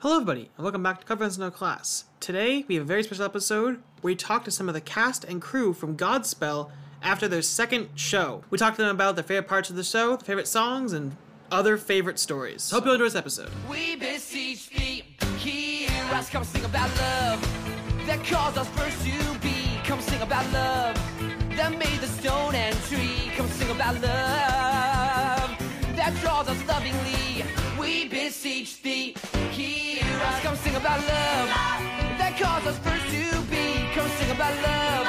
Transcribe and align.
Hello, 0.00 0.16
everybody, 0.16 0.50
and 0.56 0.64
welcome 0.64 0.82
back 0.82 0.98
to 0.98 1.04
Couple 1.04 1.18
Friends 1.18 1.38
No 1.38 1.50
Class. 1.50 2.04
Today, 2.20 2.64
we 2.66 2.76
have 2.76 2.84
a 2.84 2.86
very 2.86 3.02
special 3.02 3.24
episode 3.24 3.82
where 4.00 4.12
we 4.12 4.16
talk 4.16 4.44
to 4.46 4.50
some 4.50 4.66
of 4.66 4.74
the 4.74 4.80
cast 4.80 5.24
and 5.24 5.42
crew 5.42 5.74
from 5.74 5.94
Godspell 5.94 6.70
after 7.02 7.28
their 7.28 7.42
second 7.42 7.90
show. 7.96 8.42
We 8.48 8.56
talk 8.56 8.76
to 8.76 8.82
them 8.82 8.90
about 8.94 9.14
their 9.16 9.24
favorite 9.24 9.48
parts 9.48 9.68
of 9.68 9.76
the 9.76 9.84
show, 9.84 10.16
their 10.16 10.24
favorite 10.24 10.48
songs, 10.48 10.94
and 10.94 11.16
other 11.50 11.76
favorite 11.76 12.18
stories. 12.18 12.70
Hope 12.70 12.86
you 12.86 12.92
enjoy 12.92 13.04
this 13.04 13.14
episode. 13.14 13.50
We 13.68 13.96
beseech 13.96 14.70
come 16.30 16.44
sing 16.44 16.64
about 16.64 16.88
love 16.96 18.06
that 18.06 18.24
caused 18.24 18.56
us 18.56 18.68
first 18.68 19.04
to 19.04 19.38
be. 19.40 19.80
Come 19.84 20.00
sing 20.00 20.22
about 20.22 20.50
love 20.52 20.94
that 21.56 21.76
made 21.76 21.98
the 22.00 22.06
stone 22.06 22.54
and 22.54 22.76
tree. 22.84 23.32
Come 23.36 23.48
sing 23.48 23.70
about 23.70 23.94
love 23.94 25.50
that 25.96 26.16
draws 26.20 26.48
us 26.48 26.68
lovingly. 26.68 27.44
We 27.78 28.08
beseech 28.08 28.80
thee, 28.82 29.14
come 30.42 30.56
sing 30.56 30.74
about 30.76 31.00
love 31.00 31.48
that 32.20 32.36
caused 32.38 32.66
us 32.66 32.78
first 32.78 33.06
to 33.14 33.40
be. 33.50 33.64
Come 33.94 34.08
sing 34.18 34.30
about 34.30 34.54
love 34.68 35.04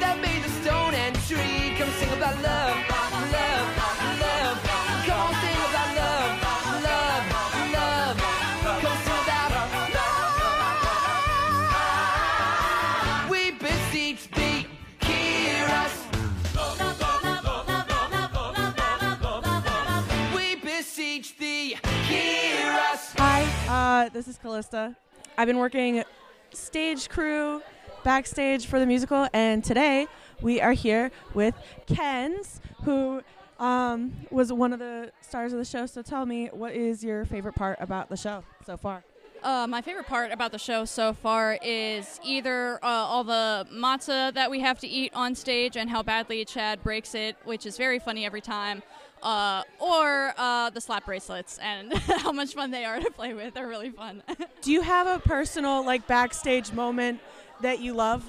that 0.00 0.18
made 0.20 0.42
the 0.42 0.52
stone 0.60 0.94
and 0.94 1.14
tree. 1.28 1.76
Come 1.78 1.90
sing 2.00 2.10
about 2.16 2.36
love, 2.42 2.76
this 24.18 24.26
is 24.26 24.36
Calytsa. 24.36 24.96
I've 25.36 25.46
been 25.46 25.58
working 25.58 26.02
stage 26.52 27.08
crew, 27.08 27.62
backstage 28.02 28.66
for 28.66 28.80
the 28.80 28.86
musical, 28.86 29.28
and 29.32 29.62
today 29.62 30.08
we 30.42 30.60
are 30.60 30.72
here 30.72 31.12
with 31.34 31.54
Kens, 31.86 32.60
who 32.82 33.22
um, 33.60 34.12
was 34.32 34.52
one 34.52 34.72
of 34.72 34.80
the 34.80 35.12
stars 35.20 35.52
of 35.52 35.60
the 35.60 35.64
show. 35.64 35.86
So 35.86 36.02
tell 36.02 36.26
me, 36.26 36.48
what 36.48 36.74
is 36.74 37.04
your 37.04 37.26
favorite 37.26 37.54
part 37.54 37.78
about 37.80 38.08
the 38.08 38.16
show 38.16 38.42
so 38.66 38.76
far? 38.76 39.04
Uh, 39.42 39.66
my 39.68 39.80
favorite 39.80 40.06
part 40.06 40.32
about 40.32 40.52
the 40.52 40.58
show 40.58 40.84
so 40.84 41.12
far 41.12 41.58
is 41.62 42.20
either 42.24 42.82
uh, 42.82 42.86
all 42.86 43.22
the 43.24 43.66
matzah 43.72 44.32
that 44.34 44.50
we 44.50 44.60
have 44.60 44.78
to 44.80 44.88
eat 44.88 45.12
on 45.14 45.34
stage 45.34 45.76
and 45.76 45.88
how 45.88 46.02
badly 46.02 46.44
Chad 46.44 46.82
breaks 46.82 47.14
it, 47.14 47.36
which 47.44 47.64
is 47.64 47.76
very 47.76 47.98
funny 47.98 48.26
every 48.26 48.40
time, 48.40 48.82
uh, 49.22 49.62
or 49.78 50.34
uh, 50.36 50.70
the 50.70 50.80
slap 50.80 51.06
bracelets 51.06 51.58
and 51.58 51.92
how 51.98 52.32
much 52.32 52.54
fun 52.54 52.70
they 52.70 52.84
are 52.84 52.98
to 52.98 53.10
play 53.10 53.32
with. 53.32 53.54
They're 53.54 53.68
really 53.68 53.90
fun. 53.90 54.22
Do 54.62 54.72
you 54.72 54.82
have 54.82 55.06
a 55.06 55.20
personal 55.20 55.84
like 55.84 56.06
backstage 56.06 56.72
moment 56.72 57.20
that 57.60 57.80
you 57.80 57.94
love? 57.94 58.24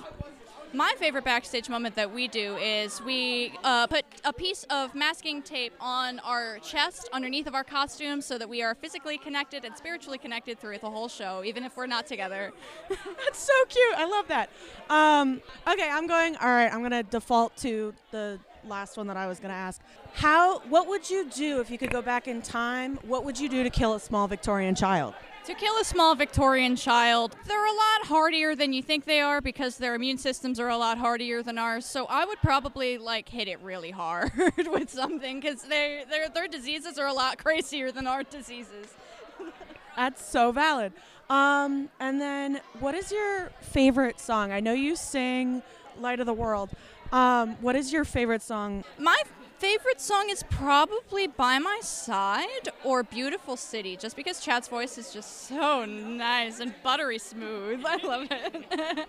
My 0.71 0.93
favorite 0.97 1.23
backstage 1.23 1.67
moment 1.67 1.95
that 1.95 2.13
we 2.13 2.27
do 2.27 2.55
is 2.57 3.01
we 3.01 3.53
uh, 3.63 3.87
put 3.87 4.05
a 4.23 4.31
piece 4.31 4.65
of 4.69 4.93
masking 4.93 5.41
tape 5.41 5.73
on 5.81 6.19
our 6.19 6.59
chest 6.59 7.09
underneath 7.11 7.47
of 7.47 7.55
our 7.55 7.63
costumes 7.63 8.23
so 8.27 8.37
that 8.37 8.47
we 8.47 8.61
are 8.61 8.75
physically 8.75 9.17
connected 9.17 9.65
and 9.65 9.75
spiritually 9.75 10.19
connected 10.19 10.59
through 10.59 10.77
the 10.77 10.89
whole 10.89 11.07
show, 11.07 11.43
even 11.43 11.63
if 11.63 11.75
we're 11.75 11.87
not 11.87 12.05
together. 12.05 12.51
That's 12.89 13.39
so 13.39 13.53
cute. 13.67 13.95
I 13.97 14.05
love 14.05 14.27
that. 14.27 14.51
Um, 14.91 15.41
okay, 15.67 15.89
I'm 15.89 16.05
going. 16.05 16.35
All 16.35 16.49
right, 16.49 16.71
I'm 16.71 16.83
gonna 16.83 17.01
default 17.01 17.57
to 17.57 17.91
the 18.11 18.39
last 18.63 18.95
one 18.95 19.07
that 19.07 19.17
I 19.17 19.25
was 19.25 19.39
gonna 19.39 19.53
ask. 19.55 19.81
How? 20.13 20.59
What 20.69 20.87
would 20.87 21.09
you 21.09 21.27
do 21.31 21.61
if 21.61 21.71
you 21.71 21.79
could 21.79 21.91
go 21.91 22.03
back 22.03 22.27
in 22.27 22.43
time? 22.43 22.99
What 23.07 23.25
would 23.25 23.39
you 23.39 23.49
do 23.49 23.63
to 23.63 23.71
kill 23.71 23.95
a 23.95 23.99
small 23.99 24.27
Victorian 24.27 24.75
child? 24.75 25.15
To 25.49 25.55
kill 25.55 25.79
a 25.81 25.83
small 25.83 26.13
Victorian 26.13 26.75
child, 26.75 27.35
they're 27.47 27.65
a 27.65 27.71
lot 27.71 28.05
hardier 28.05 28.55
than 28.55 28.71
you 28.71 28.83
think 28.83 29.05
they 29.05 29.19
are 29.19 29.41
because 29.41 29.77
their 29.77 29.95
immune 29.95 30.19
systems 30.19 30.59
are 30.59 30.69
a 30.69 30.77
lot 30.77 30.99
hardier 30.99 31.41
than 31.41 31.57
ours. 31.57 31.87
So 31.87 32.05
I 32.05 32.23
would 32.23 32.37
probably 32.37 32.99
like 32.99 33.27
hit 33.27 33.47
it 33.47 33.59
really 33.61 33.89
hard 33.89 34.31
with 34.67 34.91
something 34.91 35.39
because 35.39 35.63
they 35.63 36.03
their 36.07 36.29
their 36.29 36.47
diseases 36.47 36.99
are 36.99 37.07
a 37.07 37.13
lot 37.13 37.39
crazier 37.39 37.91
than 37.91 38.05
our 38.05 38.21
diseases. 38.21 38.93
That's 39.95 40.23
so 40.23 40.51
valid. 40.51 40.93
Um, 41.31 41.89
and 41.99 42.21
then, 42.21 42.61
what 42.79 42.93
is 42.93 43.11
your 43.11 43.51
favorite 43.59 44.19
song? 44.19 44.51
I 44.51 44.59
know 44.59 44.73
you 44.73 44.95
sing 44.95 45.63
"Light 45.99 46.19
of 46.19 46.27
the 46.27 46.33
World." 46.33 46.69
Um, 47.11 47.55
what 47.59 47.75
is 47.75 47.91
your 47.91 48.05
favorite 48.05 48.43
song? 48.43 48.83
My 48.99 49.19
favorite 49.59 49.99
song 49.99 50.29
is 50.29 50.41
probably 50.49 51.27
"By 51.27 51.59
My 51.59 51.79
Side" 51.81 52.69
or 52.85 53.03
"Beautiful 53.03 53.57
City," 53.57 53.97
just 53.97 54.15
because 54.15 54.39
Chad's 54.39 54.69
voice 54.69 54.97
is 54.97 55.11
just 55.11 55.47
so 55.47 55.83
nice 55.83 56.61
and 56.61 56.73
buttery 56.81 57.19
smooth. 57.19 57.83
I 57.85 57.97
love 57.97 58.27
it. 58.31 58.65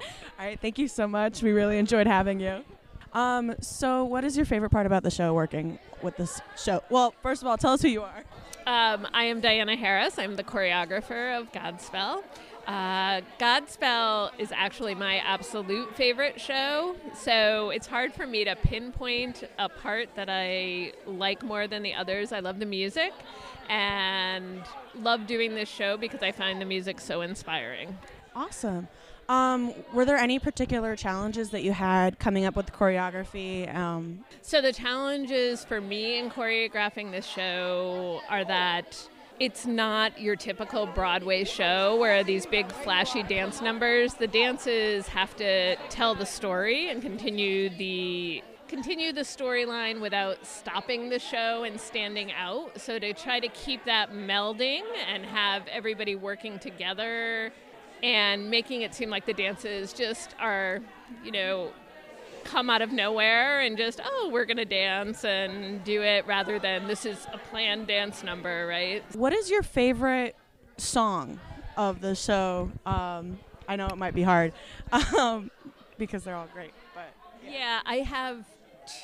All 0.41 0.47
right, 0.47 0.61
thank 0.61 0.77
you 0.79 0.89
so 0.89 1.07
much. 1.07 1.41
We 1.41 1.53
really 1.53 1.79
enjoyed 1.79 2.09
having 2.09 2.41
you. 2.41 2.65
Um, 3.13 3.55
so, 3.61 4.05
what 4.05 4.25
is 4.25 4.37
your 4.37 4.45
favorite 4.45 4.71
part 4.71 4.87
about 4.87 5.05
the 5.05 5.11
show? 5.11 5.33
Working 5.35 5.79
with 6.03 6.17
this 6.17 6.41
show? 6.59 6.83
Well, 6.91 7.15
first 7.23 7.43
of 7.43 7.49
all, 7.49 7.57
tell 7.57 7.73
us 7.73 7.83
who 7.83 7.89
you 7.89 8.03
are. 8.03 8.25
Um, 8.67 9.07
I 9.15 9.25
am 9.25 9.41
Diana 9.41 9.77
Harris. 9.77 10.19
I'm 10.19 10.35
the 10.35 10.45
choreographer 10.45 11.39
of 11.39 11.53
Godspell. 11.53 12.25
Uh, 12.71 13.21
Godspell 13.41 14.31
is 14.39 14.53
actually 14.53 14.95
my 14.95 15.17
absolute 15.17 15.93
favorite 15.97 16.41
show, 16.41 16.95
so 17.17 17.71
it's 17.71 17.89
hard 17.89 18.15
for 18.15 18.29
me 18.29 18.45
to 18.45 18.55
pinpoint 18.55 19.43
a 19.59 19.69
part 19.69 20.15
that 20.15 20.29
I 20.31 20.93
like 21.05 21.43
more 21.43 21.67
than 21.67 21.83
the 21.83 21.95
others. 21.95 22.31
I 22.31 22.39
love 22.39 22.61
the 22.61 22.67
music 22.67 23.13
and 23.69 24.63
love 24.95 25.27
doing 25.27 25.57
this 25.57 25.69
show 25.69 25.97
because 25.97 26.23
I 26.23 26.31
find 26.31 26.61
the 26.61 26.65
music 26.65 27.01
so 27.01 27.23
inspiring. 27.23 27.99
Awesome. 28.37 28.87
Um, 29.29 29.75
were 29.93 30.05
there 30.05 30.19
any 30.19 30.39
particular 30.39 30.95
challenges 30.95 31.51
that 31.51 31.65
you 31.65 31.73
had 31.73 32.21
coming 32.21 32.45
up 32.45 32.55
with 32.55 32.67
the 32.67 32.73
choreography? 32.73 33.73
Um, 33.75 34.21
So 34.43 34.61
the 34.61 34.73
challenges 34.73 35.65
for 35.65 35.81
me 35.81 36.19
in 36.19 36.31
choreographing 36.31 37.11
this 37.11 37.27
show 37.27 38.21
are 38.29 38.45
that 38.45 39.09
it's 39.41 39.67
not 39.67 40.21
your 40.21 40.37
typical 40.37 40.85
Broadway 40.87 41.45
show 41.45 41.97
where 41.97 42.23
these 42.23 42.45
big 42.45 42.71
flashy 42.71 43.23
dance 43.23 43.63
numbers. 43.63 44.13
The 44.15 44.27
dances 44.27 45.09
have 45.09 45.35
to 45.37 45.77
tell 45.89 46.15
the 46.15 46.27
story 46.27 46.91
and 46.91 47.01
continue 47.01 47.71
the 47.71 48.45
continue 48.69 49.13
the 49.13 49.23
storyline 49.23 50.01
without 50.01 50.47
stopping 50.47 51.09
the 51.09 51.19
show 51.19 51.65
and 51.65 51.81
standing 51.81 52.31
out. 52.33 52.81
So 52.81 53.01
to 53.01 53.13
try 53.15 53.41
to 53.41 53.49
keep 53.49 53.85
that 53.87 54.13
melding 54.13 54.83
and 55.09 55.25
have 55.25 55.67
everybody 55.67 56.15
working 56.15 56.59
together 56.61 57.51
and 58.03 58.49
making 58.49 58.83
it 58.83 58.95
seem 58.95 59.11
like 59.11 59.27
the 59.27 59.33
dances 59.33 59.93
just 59.93 60.37
are, 60.39 60.81
you 61.25 61.33
know, 61.33 61.73
come 62.51 62.69
out 62.69 62.83
of 62.83 62.91
nowhere 62.91 63.61
and 63.61 63.79
just 63.79 64.01
oh 64.05 64.29
we're 64.33 64.45
gonna 64.45 64.65
dance 64.65 65.25
and 65.25 65.85
do 65.85 66.03
it 66.03 66.27
rather 66.27 66.59
than 66.59 66.89
this 66.89 67.07
is 67.07 67.27
a 67.33 67.39
planned 67.39 67.87
dance 67.87 68.25
number 68.25 68.67
right 68.67 69.05
what 69.15 69.33
is 69.33 69.49
your 69.49 69.63
favorite 69.63 70.35
song 70.77 71.39
of 71.77 72.01
the 72.01 72.15
show? 72.15 72.71
Um, 72.85 73.39
I 73.69 73.77
know 73.77 73.87
it 73.87 73.97
might 73.97 74.15
be 74.15 74.23
hard 74.23 74.53
um, 75.19 75.51
because 75.97 76.25
they're 76.25 76.35
all 76.35 76.49
great, 76.53 76.73
but 76.95 77.15
yeah 77.49 77.81
i 77.87 77.97
have 77.97 78.45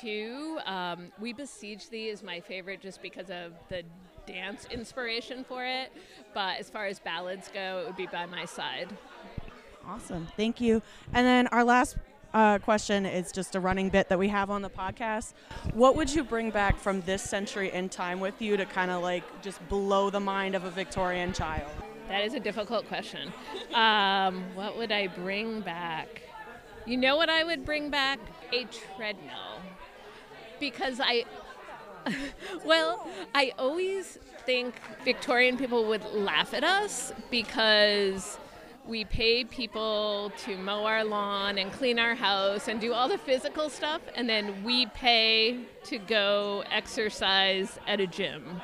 two 0.01 0.59
um, 0.65 1.11
we 1.19 1.31
beseech 1.31 1.89
thee 1.89 2.09
is 2.09 2.21
my 2.21 2.39
favorite 2.41 2.81
just 2.81 3.01
because 3.01 3.29
of 3.29 3.53
the 3.69 3.83
dance 4.25 4.67
inspiration 4.69 5.45
for 5.45 5.65
it 5.65 5.89
but 6.33 6.59
as 6.59 6.69
far 6.69 6.85
as 6.85 6.99
ballads 6.99 7.49
go 7.53 7.79
it 7.79 7.87
would 7.87 7.95
be 7.95 8.07
by 8.07 8.25
my 8.25 8.43
side 8.43 8.89
awesome. 9.87 10.27
Thank 10.37 10.61
you. 10.61 10.81
And 11.13 11.25
then 11.25 11.47
our 11.47 11.63
last 11.63 11.97
uh, 12.37 12.59
question 12.59 13.07
is 13.07 13.31
just 13.31 13.55
a 13.55 13.59
running 13.59 13.89
bit 13.89 14.09
that 14.09 14.19
we 14.19 14.27
have 14.27 14.51
on 14.51 14.61
the 14.61 14.69
podcast. 14.69 15.33
What 15.73 15.95
would 15.95 16.13
you 16.13 16.23
bring 16.23 16.51
back 16.51 16.77
from 16.77 17.01
this 17.01 17.23
century 17.23 17.71
in 17.71 17.89
time 17.89 18.19
with 18.19 18.39
you 18.43 18.55
to 18.57 18.65
kind 18.65 18.91
of 18.91 19.01
like 19.01 19.23
just 19.41 19.67
blow 19.69 20.11
the 20.11 20.19
mind 20.19 20.53
of 20.53 20.63
a 20.63 20.69
Victorian 20.69 21.33
child? 21.33 21.71
That 22.09 22.23
is 22.23 22.35
a 22.35 22.39
difficult 22.39 22.87
question. 22.87 23.33
Um, 23.73 24.43
what 24.53 24.77
would 24.77 24.91
I 24.91 25.07
bring 25.07 25.61
back? 25.61 26.21
You 26.85 26.97
know 26.97 27.17
what 27.17 27.27
I 27.27 27.43
would 27.43 27.65
bring 27.65 27.89
back? 27.89 28.19
A 28.53 28.65
treadmill. 28.65 29.61
Because 30.59 31.01
I, 31.03 31.25
well, 32.63 33.09
I 33.33 33.51
always 33.57 34.19
think 34.45 34.75
Victorian 35.03 35.57
people 35.57 35.85
would 35.85 36.05
laugh 36.13 36.53
at 36.53 36.63
us 36.63 37.11
because 37.31 38.37
we 38.87 39.05
pay 39.05 39.43
people 39.43 40.31
to 40.45 40.57
mow 40.57 40.85
our 40.85 41.03
lawn 41.03 41.57
and 41.57 41.71
clean 41.71 41.99
our 41.99 42.15
house 42.15 42.67
and 42.67 42.79
do 42.79 42.93
all 42.93 43.07
the 43.07 43.17
physical 43.17 43.69
stuff, 43.69 44.01
and 44.15 44.29
then 44.29 44.63
we 44.63 44.85
pay 44.87 45.59
to 45.85 45.97
go 45.97 46.63
exercise 46.71 47.79
at 47.87 47.99
a 47.99 48.07
gym, 48.07 48.61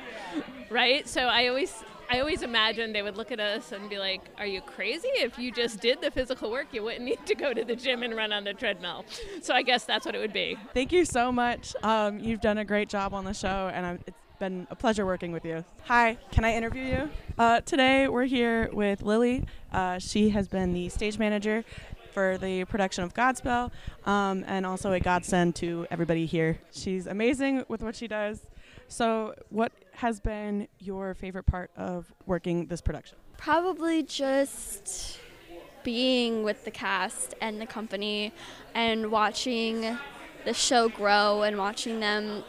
right? 0.70 1.08
So 1.08 1.22
I 1.22 1.48
always. 1.48 1.84
I 2.06 2.20
always 2.20 2.42
imagine 2.42 2.92
they 2.92 3.00
would 3.00 3.16
look 3.16 3.32
at 3.32 3.40
us 3.40 3.72
and 3.72 3.88
be 3.88 3.98
like, 3.98 4.20
Are 4.36 4.44
you 4.44 4.60
crazy? 4.60 5.08
If 5.14 5.38
you 5.38 5.50
just 5.50 5.80
did 5.80 6.02
the 6.02 6.10
physical 6.10 6.50
work, 6.50 6.66
you 6.72 6.82
wouldn't 6.82 7.02
need 7.02 7.24
to 7.24 7.34
go 7.34 7.54
to 7.54 7.64
the 7.64 7.74
gym 7.74 8.02
and 8.02 8.14
run 8.14 8.30
on 8.30 8.44
the 8.44 8.52
treadmill. 8.52 9.06
So 9.40 9.54
I 9.54 9.62
guess 9.62 9.86
that's 9.86 10.04
what 10.04 10.14
it 10.14 10.18
would 10.18 10.34
be. 10.34 10.58
Thank 10.74 10.92
you 10.92 11.06
so 11.06 11.32
much. 11.32 11.74
Um, 11.82 12.18
you've 12.20 12.42
done 12.42 12.58
a 12.58 12.64
great 12.64 12.90
job 12.90 13.14
on 13.14 13.24
the 13.24 13.32
show, 13.32 13.70
and 13.72 13.86
I'm, 13.86 14.00
it's 14.06 14.18
been 14.38 14.66
a 14.70 14.76
pleasure 14.76 15.06
working 15.06 15.32
with 15.32 15.44
you. 15.44 15.64
Hi, 15.84 16.18
can 16.30 16.44
I 16.44 16.54
interview 16.54 16.84
you? 16.84 17.10
Uh, 17.38 17.60
today 17.60 18.08
we're 18.08 18.24
here 18.24 18.68
with 18.72 19.02
Lily. 19.02 19.46
Uh, 19.72 19.98
she 19.98 20.30
has 20.30 20.48
been 20.48 20.72
the 20.72 20.88
stage 20.88 21.18
manager 21.18 21.64
for 22.12 22.38
the 22.38 22.64
production 22.64 23.04
of 23.04 23.14
Godspell 23.14 23.70
um, 24.06 24.44
and 24.46 24.66
also 24.66 24.92
a 24.92 25.00
godsend 25.00 25.54
to 25.56 25.86
everybody 25.90 26.26
here. 26.26 26.58
She's 26.72 27.06
amazing 27.06 27.64
with 27.68 27.82
what 27.82 27.96
she 27.96 28.08
does. 28.08 28.46
So, 28.88 29.34
what 29.50 29.72
has 29.92 30.20
been 30.20 30.68
your 30.78 31.14
favorite 31.14 31.46
part 31.46 31.70
of 31.76 32.12
working 32.26 32.66
this 32.66 32.80
production? 32.80 33.18
Probably 33.36 34.02
just 34.02 35.18
being 35.82 36.42
with 36.42 36.64
the 36.64 36.70
cast 36.70 37.34
and 37.40 37.60
the 37.60 37.66
company 37.66 38.32
and 38.74 39.10
watching 39.10 39.98
the 40.44 40.54
show 40.54 40.88
grow 40.88 41.42
and 41.42 41.56
watching 41.56 42.00
them 42.00 42.44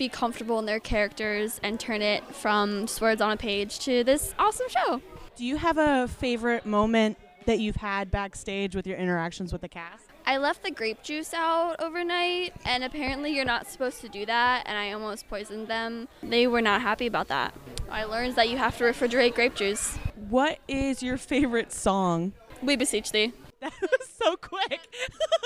be 0.00 0.08
comfortable 0.08 0.58
in 0.58 0.64
their 0.64 0.80
characters 0.80 1.60
and 1.62 1.78
turn 1.78 2.00
it 2.00 2.24
from 2.34 2.86
just 2.86 3.02
words 3.02 3.20
on 3.20 3.32
a 3.32 3.36
page 3.36 3.78
to 3.80 4.02
this 4.02 4.34
awesome 4.38 4.66
show. 4.70 5.02
Do 5.36 5.44
you 5.44 5.56
have 5.56 5.76
a 5.76 6.08
favorite 6.08 6.64
moment 6.64 7.18
that 7.44 7.60
you've 7.60 7.76
had 7.76 8.10
backstage 8.10 8.74
with 8.74 8.86
your 8.86 8.96
interactions 8.96 9.52
with 9.52 9.60
the 9.60 9.68
cast? 9.68 10.04
I 10.24 10.38
left 10.38 10.62
the 10.62 10.70
grape 10.70 11.02
juice 11.02 11.34
out 11.34 11.76
overnight, 11.80 12.54
and 12.64 12.82
apparently 12.82 13.30
you're 13.34 13.44
not 13.44 13.66
supposed 13.66 14.00
to 14.00 14.08
do 14.08 14.24
that, 14.24 14.62
and 14.64 14.78
I 14.78 14.92
almost 14.92 15.28
poisoned 15.28 15.68
them. 15.68 16.08
They 16.22 16.46
were 16.46 16.62
not 16.62 16.80
happy 16.80 17.06
about 17.06 17.28
that. 17.28 17.52
I 17.90 18.04
learned 18.04 18.36
that 18.36 18.48
you 18.48 18.56
have 18.56 18.78
to 18.78 18.84
refrigerate 18.84 19.34
grape 19.34 19.54
juice. 19.54 19.98
What 20.30 20.60
is 20.66 21.02
your 21.02 21.18
favorite 21.18 21.72
song? 21.74 22.32
We 22.62 22.74
beseech 22.76 23.12
thee. 23.12 23.34
That 23.60 23.74
was 23.82 24.08
so 24.18 24.36
quick. 24.36 24.80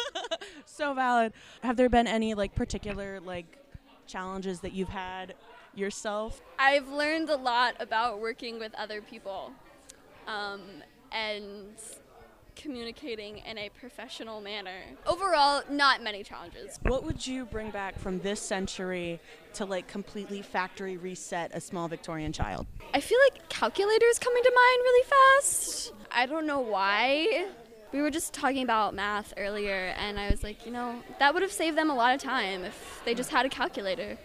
so 0.66 0.94
valid. 0.94 1.32
Have 1.64 1.76
there 1.76 1.88
been 1.88 2.06
any 2.06 2.34
like 2.34 2.54
particular 2.54 3.18
like 3.18 3.63
challenges 4.06 4.60
that 4.60 4.72
you've 4.72 4.88
had 4.88 5.34
yourself? 5.74 6.40
I've 6.58 6.88
learned 6.88 7.30
a 7.30 7.36
lot 7.36 7.74
about 7.80 8.20
working 8.20 8.58
with 8.58 8.74
other 8.74 9.00
people 9.00 9.52
um, 10.26 10.60
and 11.12 11.74
communicating 12.56 13.38
in 13.38 13.58
a 13.58 13.68
professional 13.70 14.40
manner. 14.40 14.82
Overall, 15.06 15.62
not 15.68 16.02
many 16.02 16.22
challenges. 16.22 16.78
What 16.82 17.04
would 17.04 17.26
you 17.26 17.44
bring 17.46 17.70
back 17.70 17.98
from 17.98 18.20
this 18.20 18.40
century 18.40 19.20
to 19.54 19.64
like 19.64 19.88
completely 19.88 20.42
factory 20.42 20.96
reset 20.96 21.50
a 21.54 21.60
small 21.60 21.88
Victorian 21.88 22.32
child? 22.32 22.66
I 22.92 23.00
feel 23.00 23.18
like 23.30 23.48
calculators 23.48 24.18
coming 24.18 24.42
to 24.42 24.52
mind 24.54 24.78
really 24.82 25.08
fast. 25.08 25.92
I 26.10 26.26
don't 26.26 26.46
know 26.46 26.60
why. 26.60 27.46
We 27.94 28.02
were 28.02 28.10
just 28.10 28.34
talking 28.34 28.64
about 28.64 28.92
math 28.92 29.32
earlier, 29.36 29.94
and 29.96 30.18
I 30.18 30.28
was 30.28 30.42
like, 30.42 30.66
you 30.66 30.72
know, 30.72 31.00
that 31.20 31.32
would 31.32 31.44
have 31.44 31.52
saved 31.52 31.78
them 31.78 31.90
a 31.90 31.94
lot 31.94 32.12
of 32.12 32.20
time 32.20 32.64
if 32.64 33.00
they 33.04 33.14
just 33.14 33.30
had 33.30 33.46
a 33.46 33.48
calculator. 33.48 34.18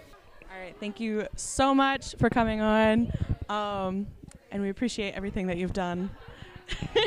All 0.52 0.60
right, 0.60 0.76
thank 0.80 1.00
you 1.00 1.28
so 1.36 1.76
much 1.76 2.16
for 2.18 2.32
coming 2.32 2.62
on, 2.62 3.12
um, 3.48 4.08
and 4.52 4.64
we 4.64 4.70
appreciate 4.70 5.12
everything 5.12 5.46
that 5.46 5.58
you've 5.58 5.74
done. 5.74 6.10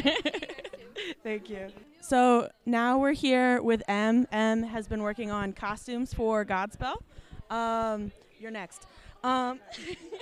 thank 1.24 1.50
you. 1.50 1.66
So 2.00 2.48
now 2.64 2.96
we're 2.96 3.10
here 3.10 3.60
with 3.60 3.82
M. 3.88 4.28
M 4.30 4.62
has 4.62 4.86
been 4.86 5.02
working 5.02 5.32
on 5.32 5.54
costumes 5.54 6.14
for 6.14 6.44
Godspell. 6.44 7.02
Um, 7.50 8.12
you're 8.38 8.52
next. 8.52 8.86
Um, 9.24 9.58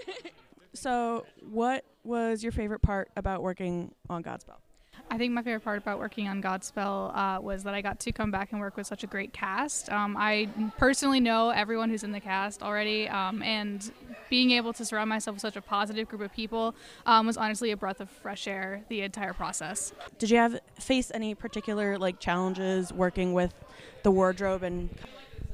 so, 0.72 1.26
what 1.50 1.84
was 2.02 2.42
your 2.42 2.52
favorite 2.52 2.80
part 2.80 3.10
about 3.14 3.42
working 3.42 3.94
on 4.08 4.22
Godspell? 4.22 4.56
I 5.12 5.18
think 5.18 5.32
my 5.32 5.42
favorite 5.42 5.64
part 5.64 5.78
about 5.78 5.98
working 5.98 6.28
on 6.28 6.40
Godspell 6.40 7.16
uh, 7.16 7.40
was 7.40 7.64
that 7.64 7.74
I 7.74 7.82
got 7.82 7.98
to 8.00 8.12
come 8.12 8.30
back 8.30 8.52
and 8.52 8.60
work 8.60 8.76
with 8.76 8.86
such 8.86 9.02
a 9.02 9.08
great 9.08 9.32
cast. 9.32 9.90
Um, 9.90 10.16
I 10.16 10.48
personally 10.78 11.18
know 11.18 11.50
everyone 11.50 11.90
who's 11.90 12.04
in 12.04 12.12
the 12.12 12.20
cast 12.20 12.62
already, 12.62 13.08
um, 13.08 13.42
and 13.42 13.90
being 14.28 14.52
able 14.52 14.72
to 14.74 14.84
surround 14.84 15.08
myself 15.08 15.34
with 15.34 15.42
such 15.42 15.56
a 15.56 15.60
positive 15.60 16.08
group 16.08 16.20
of 16.20 16.32
people 16.32 16.76
um, 17.06 17.26
was 17.26 17.36
honestly 17.36 17.72
a 17.72 17.76
breath 17.76 18.00
of 18.00 18.08
fresh 18.08 18.46
air 18.46 18.84
the 18.88 19.00
entire 19.00 19.32
process. 19.32 19.92
Did 20.20 20.30
you 20.30 20.36
have 20.36 20.60
face 20.78 21.10
any 21.12 21.34
particular 21.34 21.98
like 21.98 22.20
challenges 22.20 22.92
working 22.92 23.32
with 23.32 23.52
the 24.04 24.12
wardrobe 24.12 24.62
and 24.62 24.90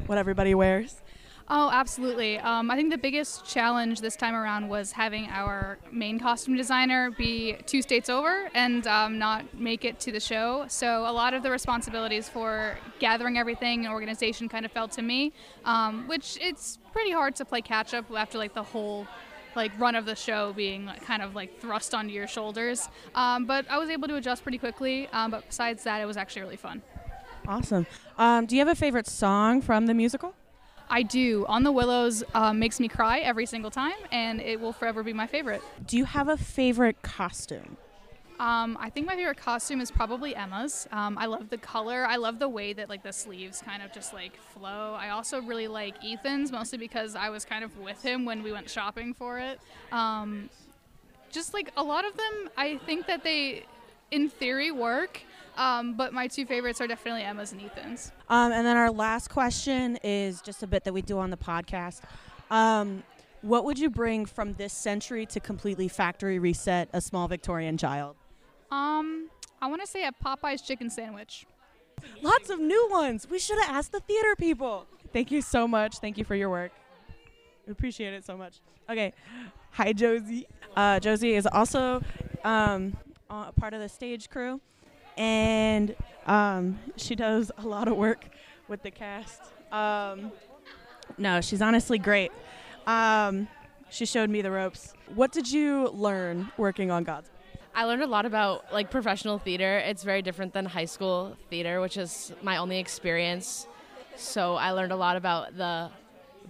what 0.04 0.18
everybody 0.18 0.54
wears? 0.54 1.00
Oh, 1.48 1.70
absolutely. 1.72 2.38
Um, 2.38 2.72
I 2.72 2.76
think 2.76 2.90
the 2.90 2.98
biggest 2.98 3.46
challenge 3.46 4.00
this 4.00 4.16
time 4.16 4.34
around 4.34 4.69
was 4.69 4.90
having 4.90 5.26
our 5.26 5.78
main 5.93 6.19
costume 6.19 6.56
designer 6.56 7.12
be 7.12 7.56
two 7.66 7.82
states 7.82 8.10
over 8.10 8.50
and 8.52 8.84
um, 8.88 9.19
not 9.19 9.54
make 9.54 9.84
it 9.84 10.00
to 10.00 10.12
the 10.12 10.19
show. 10.19 10.64
So 10.69 11.02
a 11.06 11.12
lot 11.12 11.34
of 11.34 11.44
the 11.44 11.50
responsibilities 11.50 12.28
for 12.28 12.76
gathering 12.98 13.38
everything 13.38 13.84
and 13.84 13.94
organization 13.94 14.48
kind 14.48 14.66
of 14.66 14.72
fell 14.72 14.88
to 14.88 15.02
me, 15.02 15.32
um, 15.64 16.08
which 16.08 16.37
it's 16.40 16.81
pretty 16.93 17.12
hard 17.12 17.37
to 17.37 17.44
play 17.44 17.62
catch 17.62 17.94
up 17.94 18.10
after 18.10 18.38
like 18.38 18.52
the 18.52 18.64
whole 18.64 19.06
like 19.54 19.70
run 19.78 19.94
of 19.94 20.04
the 20.04 20.16
show 20.16 20.52
being 20.52 20.90
kind 21.04 21.22
of 21.22 21.37
like 21.37 21.60
thrust 21.60 21.94
onto 21.94 22.12
your 22.12 22.26
shoulders. 22.26 22.88
Um, 23.14 23.46
but 23.46 23.70
I 23.70 23.78
was 23.78 23.88
able 23.88 24.08
to 24.08 24.16
adjust 24.16 24.42
pretty 24.42 24.58
quickly. 24.58 25.08
Um, 25.12 25.31
but 25.31 25.46
besides 25.46 25.84
that, 25.84 26.00
it 26.00 26.06
was 26.06 26.16
actually 26.16 26.42
really 26.42 26.56
fun. 26.56 26.82
Awesome. 27.46 27.87
Um, 28.19 28.46
do 28.46 28.56
you 28.56 28.60
have 28.60 28.69
a 28.69 28.75
favorite 28.75 29.06
song 29.06 29.62
from 29.62 29.87
the 29.87 29.94
musical? 29.94 30.34
I 30.88 31.02
do. 31.02 31.44
On 31.48 31.62
the 31.62 31.72
Willows 31.72 32.22
uh, 32.34 32.52
makes 32.52 32.80
me 32.80 32.88
cry 32.88 33.20
every 33.20 33.46
single 33.46 33.70
time, 33.70 33.96
and 34.10 34.40
it 34.40 34.60
will 34.60 34.72
forever 34.72 35.02
be 35.02 35.12
my 35.12 35.26
favorite. 35.26 35.62
Do 35.86 35.96
you 35.96 36.04
have 36.04 36.28
a 36.28 36.36
favorite 36.36 37.02
costume? 37.02 37.76
Um, 38.38 38.76
I 38.78 38.90
think 38.90 39.06
my 39.06 39.16
favorite 39.16 39.38
costume 39.38 39.80
is 39.80 39.90
probably 39.90 40.36
Emma's. 40.36 40.86
Um, 40.92 41.16
I 41.16 41.26
love 41.26 41.48
the 41.48 41.56
color. 41.58 42.06
I 42.06 42.16
love 42.16 42.38
the 42.38 42.48
way 42.48 42.74
that 42.74 42.88
like 42.88 43.02
the 43.02 43.12
sleeves 43.12 43.62
kind 43.62 43.82
of 43.82 43.92
just 43.92 44.12
like 44.12 44.36
flow. 44.52 44.94
I 44.98 45.08
also 45.08 45.40
really 45.40 45.68
like 45.68 45.94
Ethan's, 46.04 46.52
mostly 46.52 46.78
because 46.78 47.16
I 47.16 47.30
was 47.30 47.44
kind 47.44 47.64
of 47.64 47.78
with 47.78 48.02
him 48.02 48.24
when 48.24 48.42
we 48.42 48.52
went 48.52 48.68
shopping 48.68 49.14
for 49.14 49.38
it. 49.38 49.58
Um, 49.90 50.50
just 51.30 51.54
like 51.54 51.72
a 51.76 51.82
lot 51.82 52.04
of 52.06 52.16
them, 52.16 52.50
I 52.56 52.78
think 52.84 53.06
that 53.06 53.24
they, 53.24 53.64
in 54.10 54.28
theory, 54.28 54.70
work. 54.70 55.22
Um, 55.56 55.94
but 55.94 56.12
my 56.12 56.26
two 56.26 56.44
favorites 56.44 56.80
are 56.80 56.86
definitely 56.86 57.22
Emma's 57.22 57.52
and 57.52 57.62
Ethan's. 57.62 58.12
Um, 58.28 58.52
and 58.52 58.66
then 58.66 58.76
our 58.76 58.90
last 58.90 59.28
question 59.28 59.98
is 60.04 60.42
just 60.42 60.62
a 60.62 60.66
bit 60.66 60.84
that 60.84 60.92
we 60.92 61.02
do 61.02 61.18
on 61.18 61.30
the 61.30 61.36
podcast. 61.36 62.02
Um, 62.50 63.02
what 63.42 63.64
would 63.64 63.78
you 63.78 63.90
bring 63.90 64.26
from 64.26 64.54
this 64.54 64.72
century 64.72 65.24
to 65.26 65.40
completely 65.40 65.88
factory 65.88 66.38
reset 66.38 66.88
a 66.92 67.00
small 67.00 67.28
Victorian 67.28 67.76
child? 67.76 68.16
Um, 68.70 69.30
I 69.62 69.68
want 69.68 69.80
to 69.82 69.86
say 69.86 70.04
a 70.04 70.12
Popeye's 70.12 70.62
chicken 70.62 70.90
sandwich. 70.90 71.46
Lots 72.22 72.50
of 72.50 72.60
new 72.60 72.88
ones. 72.90 73.26
We 73.28 73.38
should 73.38 73.58
have 73.58 73.70
asked 73.70 73.92
the 73.92 74.00
theater 74.00 74.34
people. 74.36 74.86
Thank 75.12 75.30
you 75.30 75.40
so 75.40 75.66
much. 75.66 75.98
Thank 75.98 76.18
you 76.18 76.24
for 76.24 76.34
your 76.34 76.50
work. 76.50 76.72
We 77.66 77.72
appreciate 77.72 78.12
it 78.12 78.24
so 78.24 78.36
much. 78.36 78.60
Okay. 78.88 79.12
Hi, 79.72 79.92
Josie. 79.92 80.46
Uh, 80.76 81.00
Josie 81.00 81.34
is 81.34 81.46
also 81.46 82.02
um, 82.44 82.96
a 83.30 83.52
part 83.52 83.75
of 83.75 83.80
the 83.80 83.88
stage 83.88 84.28
crew, 84.28 84.60
and 85.16 85.94
um, 86.26 86.78
she 86.96 87.14
does 87.14 87.50
a 87.58 87.66
lot 87.66 87.88
of 87.88 87.96
work 87.96 88.28
with 88.68 88.82
the 88.82 88.90
cast. 88.90 89.40
Um, 89.73 90.32
no, 91.18 91.40
she's 91.40 91.62
honestly 91.62 91.99
great. 91.99 92.32
Um, 92.87 93.49
she 93.90 94.06
showed 94.06 94.30
me 94.30 94.42
the 94.42 94.50
ropes. 94.50 94.92
What 95.14 95.32
did 95.32 95.50
you 95.50 95.88
learn 95.90 96.50
working 96.56 96.90
on 96.90 97.04
God's? 97.04 97.30
I 97.75 97.85
learned 97.85 98.02
a 98.02 98.06
lot 98.06 98.25
about 98.25 98.73
like 98.73 98.90
professional 98.90 99.38
theater. 99.38 99.78
It's 99.78 100.02
very 100.02 100.23
different 100.23 100.54
than 100.54 100.64
high 100.64 100.87
school 100.87 101.37
theater, 101.50 101.80
which 101.80 101.96
is 101.96 102.32
my 102.42 102.56
only 102.56 102.78
experience. 102.78 103.66
So 104.16 104.54
I 104.54 104.70
learned 104.70 104.92
a 104.92 104.96
lot 104.96 105.16
about 105.16 105.56
the 105.56 105.90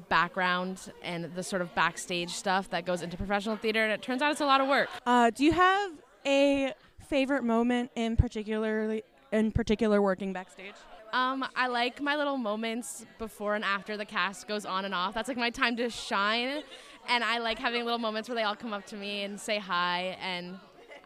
background 0.08 0.92
and 1.02 1.35
the 1.35 1.42
sort 1.42 1.62
of 1.62 1.75
backstage 1.75 2.30
stuff 2.30 2.70
that 2.70 2.85
goes 2.85 3.02
into 3.02 3.16
professional 3.16 3.56
theater, 3.56 3.82
and 3.82 3.92
it 3.92 4.02
turns 4.02 4.23
out 4.23 4.30
it's 4.30 4.40
a 4.40 4.46
lot 4.46 4.61
of 4.61 4.68
work. 4.68 4.88
Uh, 5.04 5.30
do 5.30 5.44
you 5.44 5.52
have 5.52 5.90
a 6.25 6.73
favorite 7.08 7.44
moment 7.44 7.90
in 7.94 8.16
particularly 8.16 9.02
in 9.32 9.52
particular 9.52 10.00
working 10.02 10.32
backstage? 10.32 10.75
Um, 11.12 11.46
I 11.54 11.68
like 11.68 12.02
my 12.02 12.16
little 12.16 12.36
moments 12.36 13.06
before 13.18 13.54
and 13.54 13.64
after 13.64 13.96
the 13.96 14.04
cast 14.04 14.48
goes 14.48 14.66
on 14.66 14.84
and 14.84 14.94
off. 14.94 15.14
That's 15.14 15.28
like 15.28 15.36
my 15.36 15.50
time 15.50 15.76
to 15.76 15.88
shine, 15.88 16.62
and 17.08 17.25
I 17.25 17.38
like 17.38 17.58
having 17.58 17.84
little 17.84 17.98
moments 17.98 18.28
where 18.28 18.36
they 18.36 18.42
all 18.42 18.56
come 18.56 18.72
up 18.72 18.84
to 18.86 18.96
me 18.96 19.22
and 19.22 19.40
say 19.40 19.58
hi 19.58 20.16
and 20.20 20.58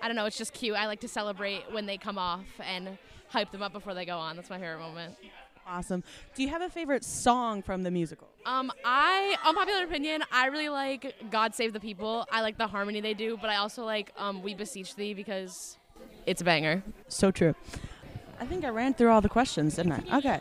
I 0.03 0.07
don't 0.07 0.17
know, 0.17 0.25
it's 0.25 0.39
just 0.39 0.55
cute. 0.55 0.77
I 0.77 0.87
like 0.87 1.01
to 1.01 1.09
celebrate 1.09 1.65
when 1.71 1.85
they 1.85 1.99
come 1.99 2.17
off 2.17 2.47
and 2.65 2.97
hype 3.29 3.51
them 3.51 3.63
up 3.63 3.73
before 3.73 3.93
they 3.93 4.07
go 4.07 4.17
on. 4.17 4.37
That's 4.37 4.49
my 4.49 4.59
favorite 4.59 4.81
moment. 4.81 5.15
Awesome. 5.67 6.03
Do 6.35 6.43
you 6.43 6.49
have 6.49 6.63
a 6.63 6.71
favorite 6.71 7.05
song 7.05 7.63
from 7.63 7.83
the 7.83 7.91
musical? 7.91 8.29
Um, 8.47 8.73
I, 8.85 9.37
unpopular 9.45 9.85
opinion, 9.85 10.25
I 10.33 10.47
really 10.47 10.71
like 10.71 11.15
God 11.31 11.55
Save 11.55 11.75
the 11.75 11.81
People. 11.81 12.27
I 12.33 12.41
like 12.41 12.57
the 12.57 12.67
harmony 12.67 13.01
they 13.01 13.15
do, 13.15 13.37
but 13.41 13.51
I 13.51 13.57
also 13.57 13.85
like 13.85 14.11
um, 14.17 14.43
We 14.43 14.55
Beseech 14.55 14.97
Thee 14.97 15.15
because 15.15 15.77
it's 16.27 16.41
a 16.41 16.45
banger. 16.45 16.83
So 17.09 17.31
true. 17.31 17.55
I 18.41 18.47
think 18.47 18.65
I 18.65 18.69
ran 18.69 18.95
through 18.95 19.11
all 19.11 19.21
the 19.21 19.29
questions, 19.29 19.77
didn't 19.77 19.93
I? 19.93 20.19
Okay. 20.19 20.41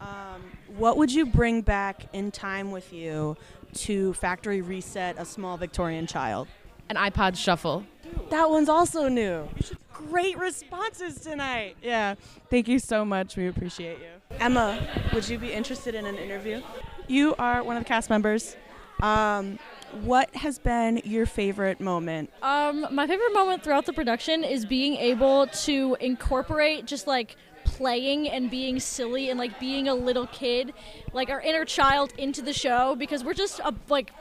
Um, 0.00 0.42
what 0.76 0.96
would 0.96 1.12
you 1.12 1.26
bring 1.26 1.62
back 1.62 2.06
in 2.12 2.30
time 2.30 2.70
with 2.70 2.92
you 2.92 3.36
to 3.74 4.12
factory 4.14 4.60
reset 4.60 5.16
a 5.18 5.24
small 5.24 5.56
Victorian 5.56 6.06
child? 6.06 6.48
An 6.88 6.96
iPod 6.96 7.36
Shuffle. 7.36 7.84
That 8.30 8.48
one's 8.48 8.68
also 8.68 9.08
new. 9.08 9.48
Great 9.92 10.38
responses 10.38 11.20
tonight. 11.20 11.76
Yeah. 11.82 12.14
Thank 12.50 12.68
you 12.68 12.78
so 12.78 13.04
much. 13.04 13.36
We 13.36 13.48
appreciate 13.48 13.98
you. 13.98 14.38
Emma, 14.38 14.86
would 15.12 15.28
you 15.28 15.38
be 15.38 15.52
interested 15.52 15.94
in 15.94 16.06
an 16.06 16.16
interview? 16.16 16.62
You 17.08 17.34
are 17.38 17.62
one 17.62 17.76
of 17.76 17.82
the 17.82 17.88
cast 17.88 18.10
members. 18.10 18.56
Um, 19.00 19.58
what 20.02 20.34
has 20.36 20.58
been 20.58 21.00
your 21.04 21.26
favorite 21.26 21.80
moment? 21.80 22.30
Um, 22.42 22.86
my 22.90 23.06
favorite 23.06 23.32
moment 23.32 23.62
throughout 23.62 23.86
the 23.86 23.92
production 23.92 24.44
is 24.44 24.66
being 24.66 24.96
able 24.96 25.46
to 25.46 25.96
incorporate 26.00 26.86
just 26.86 27.06
like 27.06 27.36
playing 27.64 28.28
and 28.28 28.50
being 28.50 28.78
silly 28.78 29.30
and 29.30 29.38
like 29.38 29.58
being 29.58 29.88
a 29.88 29.94
little 29.94 30.26
kid, 30.28 30.72
like 31.12 31.30
our 31.30 31.40
inner 31.40 31.64
child 31.64 32.12
into 32.18 32.42
the 32.42 32.52
show 32.52 32.94
because 32.94 33.24
we're 33.24 33.34
just 33.34 33.58
a, 33.60 33.74
like 33.88 34.12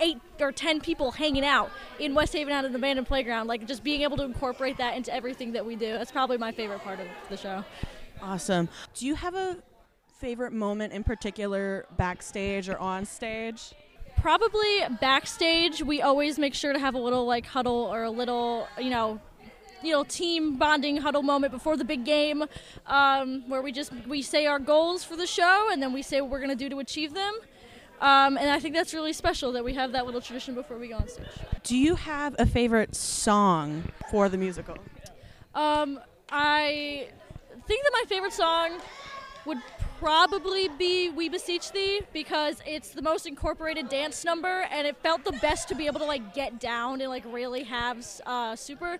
eight 0.00 0.18
or 0.40 0.52
ten 0.52 0.80
people 0.80 1.10
hanging 1.12 1.44
out 1.44 1.70
in 1.98 2.14
West 2.14 2.32
Haven 2.32 2.52
at 2.52 2.64
an 2.64 2.74
abandoned 2.74 3.06
playground. 3.06 3.46
Like 3.46 3.66
just 3.66 3.84
being 3.84 4.02
able 4.02 4.16
to 4.18 4.24
incorporate 4.24 4.78
that 4.78 4.96
into 4.96 5.12
everything 5.12 5.52
that 5.52 5.64
we 5.64 5.76
do. 5.76 5.92
That's 5.92 6.12
probably 6.12 6.38
my 6.38 6.52
favorite 6.52 6.80
part 6.80 7.00
of 7.00 7.06
the 7.28 7.36
show. 7.36 7.64
Awesome. 8.20 8.68
Do 8.94 9.06
you 9.06 9.14
have 9.14 9.34
a 9.34 9.58
favorite 10.18 10.52
moment 10.52 10.92
in 10.92 11.04
particular 11.04 11.86
backstage 11.96 12.68
or 12.68 12.78
on 12.78 13.04
stage? 13.04 13.72
Probably 14.20 14.80
backstage, 15.00 15.82
we 15.82 16.02
always 16.02 16.38
make 16.38 16.54
sure 16.54 16.72
to 16.72 16.78
have 16.78 16.94
a 16.94 16.98
little 16.98 17.24
like 17.24 17.46
huddle 17.46 17.88
or 17.92 18.02
a 18.02 18.10
little, 18.10 18.66
you 18.78 18.90
know, 18.90 19.20
you 19.82 19.92
know, 19.92 20.02
team 20.04 20.56
bonding 20.56 20.96
huddle 20.96 21.22
moment 21.22 21.52
before 21.52 21.76
the 21.76 21.84
big 21.84 22.04
game, 22.04 22.44
um, 22.86 23.48
where 23.48 23.62
we 23.62 23.70
just 23.70 23.92
we 24.08 24.22
say 24.22 24.46
our 24.46 24.58
goals 24.58 25.04
for 25.04 25.16
the 25.16 25.26
show 25.26 25.68
and 25.70 25.80
then 25.80 25.92
we 25.92 26.02
say 26.02 26.20
what 26.20 26.30
we're 26.30 26.40
gonna 26.40 26.56
do 26.56 26.68
to 26.68 26.78
achieve 26.80 27.14
them. 27.14 27.32
Um, 28.00 28.36
and 28.36 28.50
I 28.50 28.60
think 28.60 28.74
that's 28.74 28.94
really 28.94 29.12
special 29.12 29.52
that 29.52 29.64
we 29.64 29.74
have 29.74 29.92
that 29.92 30.06
little 30.06 30.20
tradition 30.20 30.54
before 30.54 30.78
we 30.78 30.88
go 30.88 30.96
on 30.96 31.08
stage. 31.08 31.26
Do 31.64 31.76
you 31.76 31.96
have 31.96 32.34
a 32.38 32.46
favorite 32.46 32.94
song 32.94 33.84
for 34.10 34.28
the 34.28 34.36
musical? 34.36 34.76
Um, 35.54 35.98
I 36.30 37.08
think 37.66 37.84
that 37.84 37.90
my 37.92 38.04
favorite 38.08 38.32
song 38.32 38.78
would 39.46 39.58
probably 39.98 40.68
be 40.78 41.10
We 41.10 41.28
Beseech 41.28 41.72
Thee 41.72 42.02
because 42.12 42.62
it's 42.66 42.90
the 42.90 43.02
most 43.02 43.26
incorporated 43.26 43.88
dance 43.88 44.24
number 44.24 44.66
and 44.70 44.86
it 44.86 44.96
felt 45.02 45.24
the 45.24 45.32
best 45.32 45.68
to 45.68 45.74
be 45.74 45.86
able 45.86 45.98
to 46.00 46.06
like 46.06 46.34
get 46.34 46.60
down 46.60 47.00
and 47.00 47.10
like 47.10 47.24
really 47.26 47.64
have 47.64 48.06
uh, 48.24 48.54
super. 48.54 48.98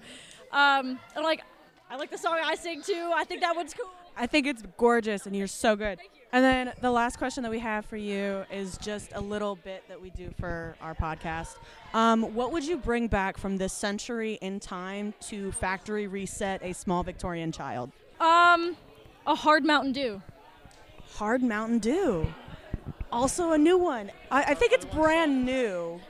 Um, 0.51 0.99
and 1.15 1.25
like, 1.25 1.43
I 1.89 1.97
like 1.97 2.11
the 2.11 2.19
song 2.19 2.39
I 2.43 2.55
sing 2.57 2.83
too. 2.83 3.13
I 3.15 3.25
think 3.25 3.41
that 3.43 3.55
one's 3.55 3.75
cool. 3.75 3.91
I 4.17 4.27
think 4.27 4.49
it's 4.49 4.63
gorgeous 4.77 5.27
and 5.27 5.37
you're 5.37 5.47
so 5.47 5.77
good. 5.77 6.01
And 6.33 6.45
then 6.45 6.73
the 6.81 6.91
last 6.91 7.17
question 7.17 7.45
that 7.45 7.51
we 7.51 7.61
have 7.61 7.87
for 7.87 7.97
you 7.97 8.45
is 8.51 8.77
just 8.79 9.13
a 9.15 9.21
little 9.21 9.55
bit 9.55 9.85
that 9.89 10.03
we 10.03 10.11
do 10.11 10.31
for 10.39 10.75
our 10.81 10.95
podcast. 10.95 11.57
Um, 11.95 12.35
what 12.35 12.53
would 12.53 12.65
you 12.65 12.77
bring 12.77 13.07
back 13.07 13.39
from 13.39 13.57
this 13.57 13.73
century 13.73 14.35
in 14.43 14.59
time 14.59 15.15
to 15.29 15.53
factory 15.53 16.09
reset 16.09 16.63
a 16.63 16.75
small 16.75 17.05
Victorian 17.05 17.53
child? 17.53 17.93
Um, 18.21 18.77
a 19.27 19.37
hard 19.37 19.65
Mountain 19.65 19.93
Dew. 19.93 20.21
Hard 21.15 21.43
Mountain 21.43 21.79
Dew. 21.79 22.27
Also 23.11 23.53
a 23.53 23.59
new 23.59 23.79
one. 23.79 24.11
I, 24.31 24.43
I 24.45 24.55
think 24.55 24.73
it's 24.73 24.85
brand 24.85 25.45
new. 25.45 26.01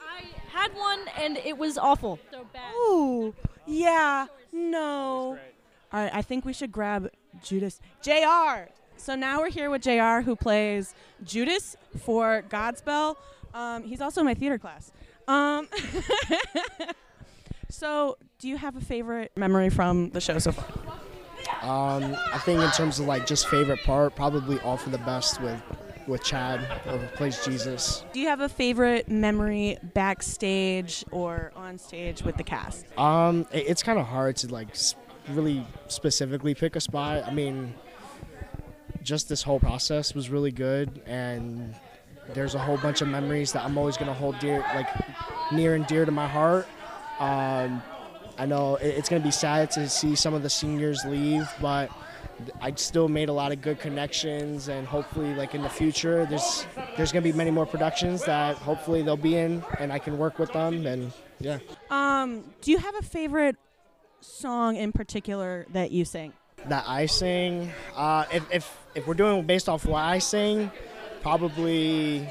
I 0.00 0.24
had 0.48 0.74
one 0.74 1.00
and 1.18 1.36
it 1.38 1.58
was 1.58 1.76
awful. 1.76 2.18
So 2.30 2.46
bad. 2.52 2.72
Ooh, 2.74 3.34
yeah, 3.66 4.26
no. 4.52 5.38
All 5.92 6.00
right, 6.00 6.10
I 6.12 6.22
think 6.22 6.44
we 6.44 6.52
should 6.52 6.72
grab 6.72 7.10
Judas. 7.42 7.80
JR. 8.02 8.70
So 8.96 9.14
now 9.14 9.40
we're 9.40 9.50
here 9.50 9.70
with 9.70 9.82
JR, 9.82 10.20
who 10.20 10.36
plays 10.36 10.94
Judas 11.24 11.76
for 12.00 12.44
Godspell. 12.48 13.16
Um, 13.52 13.82
he's 13.82 14.00
also 14.00 14.20
in 14.20 14.26
my 14.26 14.34
theater 14.34 14.58
class. 14.58 14.92
Um, 15.28 15.68
so, 17.68 18.16
do 18.38 18.48
you 18.48 18.56
have 18.56 18.76
a 18.76 18.80
favorite 18.80 19.32
memory 19.36 19.70
from 19.70 20.10
the 20.10 20.20
show 20.20 20.38
so 20.38 20.52
far? 20.52 20.66
Um, 21.64 22.16
I 22.32 22.38
think 22.38 22.60
in 22.60 22.70
terms 22.72 23.00
of 23.00 23.06
like 23.06 23.26
just 23.26 23.48
favorite 23.48 23.80
part, 23.84 24.14
probably 24.14 24.60
all 24.60 24.76
for 24.76 24.90
the 24.90 24.98
best 24.98 25.40
with 25.40 25.60
with 26.06 26.22
Chad, 26.22 26.60
or 26.86 26.98
plays 27.14 27.42
Jesus. 27.46 28.04
Do 28.12 28.20
you 28.20 28.28
have 28.28 28.40
a 28.40 28.48
favorite 28.48 29.08
memory 29.08 29.78
backstage 29.94 31.02
or 31.10 31.50
on 31.56 31.78
stage 31.78 32.22
with 32.22 32.36
the 32.36 32.44
cast? 32.44 32.84
Um, 32.98 33.46
it- 33.52 33.64
it's 33.68 33.82
kind 33.82 33.98
of 33.98 34.04
hard 34.06 34.36
to 34.36 34.48
like 34.48 34.68
really 35.30 35.66
specifically 35.88 36.54
pick 36.54 36.76
a 36.76 36.80
spot. 36.80 37.26
I 37.26 37.30
mean, 37.32 37.72
just 39.02 39.30
this 39.30 39.42
whole 39.42 39.58
process 39.58 40.14
was 40.14 40.28
really 40.28 40.52
good, 40.52 41.00
and 41.06 41.74
there's 42.34 42.54
a 42.54 42.58
whole 42.58 42.76
bunch 42.76 43.00
of 43.00 43.08
memories 43.08 43.52
that 43.52 43.64
I'm 43.64 43.78
always 43.78 43.96
gonna 43.96 44.12
hold 44.12 44.38
dear, 44.40 44.60
like 44.74 44.88
near 45.52 45.74
and 45.74 45.86
dear 45.86 46.04
to 46.04 46.12
my 46.12 46.28
heart. 46.28 46.66
Um, 47.18 47.82
I 48.38 48.46
know 48.46 48.76
it's 48.76 49.08
gonna 49.08 49.22
be 49.22 49.30
sad 49.30 49.70
to 49.72 49.88
see 49.88 50.14
some 50.14 50.34
of 50.34 50.42
the 50.42 50.50
seniors 50.50 51.04
leave, 51.04 51.48
but 51.60 51.90
I 52.60 52.72
still 52.74 53.08
made 53.08 53.28
a 53.28 53.32
lot 53.32 53.52
of 53.52 53.62
good 53.62 53.78
connections, 53.78 54.68
and 54.68 54.86
hopefully, 54.86 55.34
like 55.34 55.54
in 55.54 55.62
the 55.62 55.68
future, 55.68 56.26
there's 56.26 56.66
there's 56.96 57.12
gonna 57.12 57.22
be 57.22 57.32
many 57.32 57.50
more 57.50 57.66
productions 57.66 58.24
that 58.24 58.56
hopefully 58.56 59.02
they'll 59.02 59.16
be 59.16 59.36
in, 59.36 59.62
and 59.78 59.92
I 59.92 59.98
can 59.98 60.18
work 60.18 60.38
with 60.38 60.52
them, 60.52 60.86
and 60.86 61.12
yeah. 61.40 61.58
Um, 61.90 62.44
do 62.60 62.70
you 62.70 62.78
have 62.78 62.94
a 62.96 63.02
favorite 63.02 63.56
song 64.20 64.76
in 64.76 64.92
particular 64.92 65.66
that 65.72 65.90
you 65.90 66.04
sing? 66.04 66.32
that 66.68 66.84
I 66.86 67.06
sing. 67.06 67.70
Uh, 67.94 68.24
if, 68.32 68.50
if 68.50 68.78
if 68.94 69.06
we're 69.06 69.14
doing 69.14 69.44
based 69.44 69.68
off 69.68 69.84
what 69.84 70.02
I 70.02 70.18
sing, 70.18 70.70
probably 71.22 72.28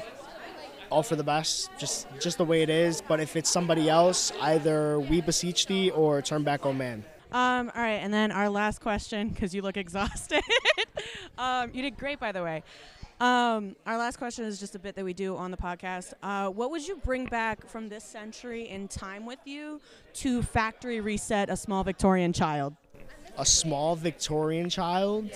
all 0.94 1.02
for 1.02 1.16
the 1.16 1.24
best, 1.24 1.70
just 1.76 2.06
just 2.20 2.38
the 2.38 2.44
way 2.44 2.62
it 2.62 2.70
is. 2.70 3.02
But 3.02 3.18
if 3.18 3.34
it's 3.34 3.50
somebody 3.50 3.88
else, 3.90 4.32
either 4.40 5.00
We 5.00 5.20
Beseech 5.20 5.66
Thee 5.66 5.90
or 5.90 6.22
Turn 6.22 6.44
Back, 6.44 6.64
Oh 6.64 6.72
Man. 6.72 7.04
Um, 7.32 7.72
all 7.74 7.82
right, 7.82 7.94
and 8.00 8.14
then 8.14 8.30
our 8.30 8.48
last 8.48 8.80
question, 8.80 9.30
because 9.30 9.52
you 9.52 9.60
look 9.60 9.76
exhausted. 9.86 10.40
um, 11.36 11.72
you 11.74 11.82
did 11.82 11.98
great, 11.98 12.20
by 12.20 12.30
the 12.30 12.44
way. 12.44 12.62
Um, 13.20 13.74
our 13.86 13.98
last 13.98 14.18
question 14.18 14.44
is 14.44 14.60
just 14.60 14.76
a 14.76 14.78
bit 14.78 14.94
that 14.94 15.04
we 15.04 15.14
do 15.14 15.36
on 15.36 15.50
the 15.50 15.56
podcast. 15.56 16.12
Uh, 16.22 16.48
what 16.48 16.70
would 16.70 16.86
you 16.86 16.96
bring 17.04 17.26
back 17.26 17.66
from 17.68 17.88
this 17.88 18.04
century 18.04 18.68
in 18.68 18.86
time 18.86 19.26
with 19.26 19.40
you 19.44 19.80
to 20.14 20.42
factory 20.42 21.00
reset 21.00 21.50
a 21.50 21.56
small 21.56 21.82
Victorian 21.82 22.32
child? 22.32 22.76
A 23.36 23.44
small 23.44 23.96
Victorian 23.96 24.70
child. 24.70 25.28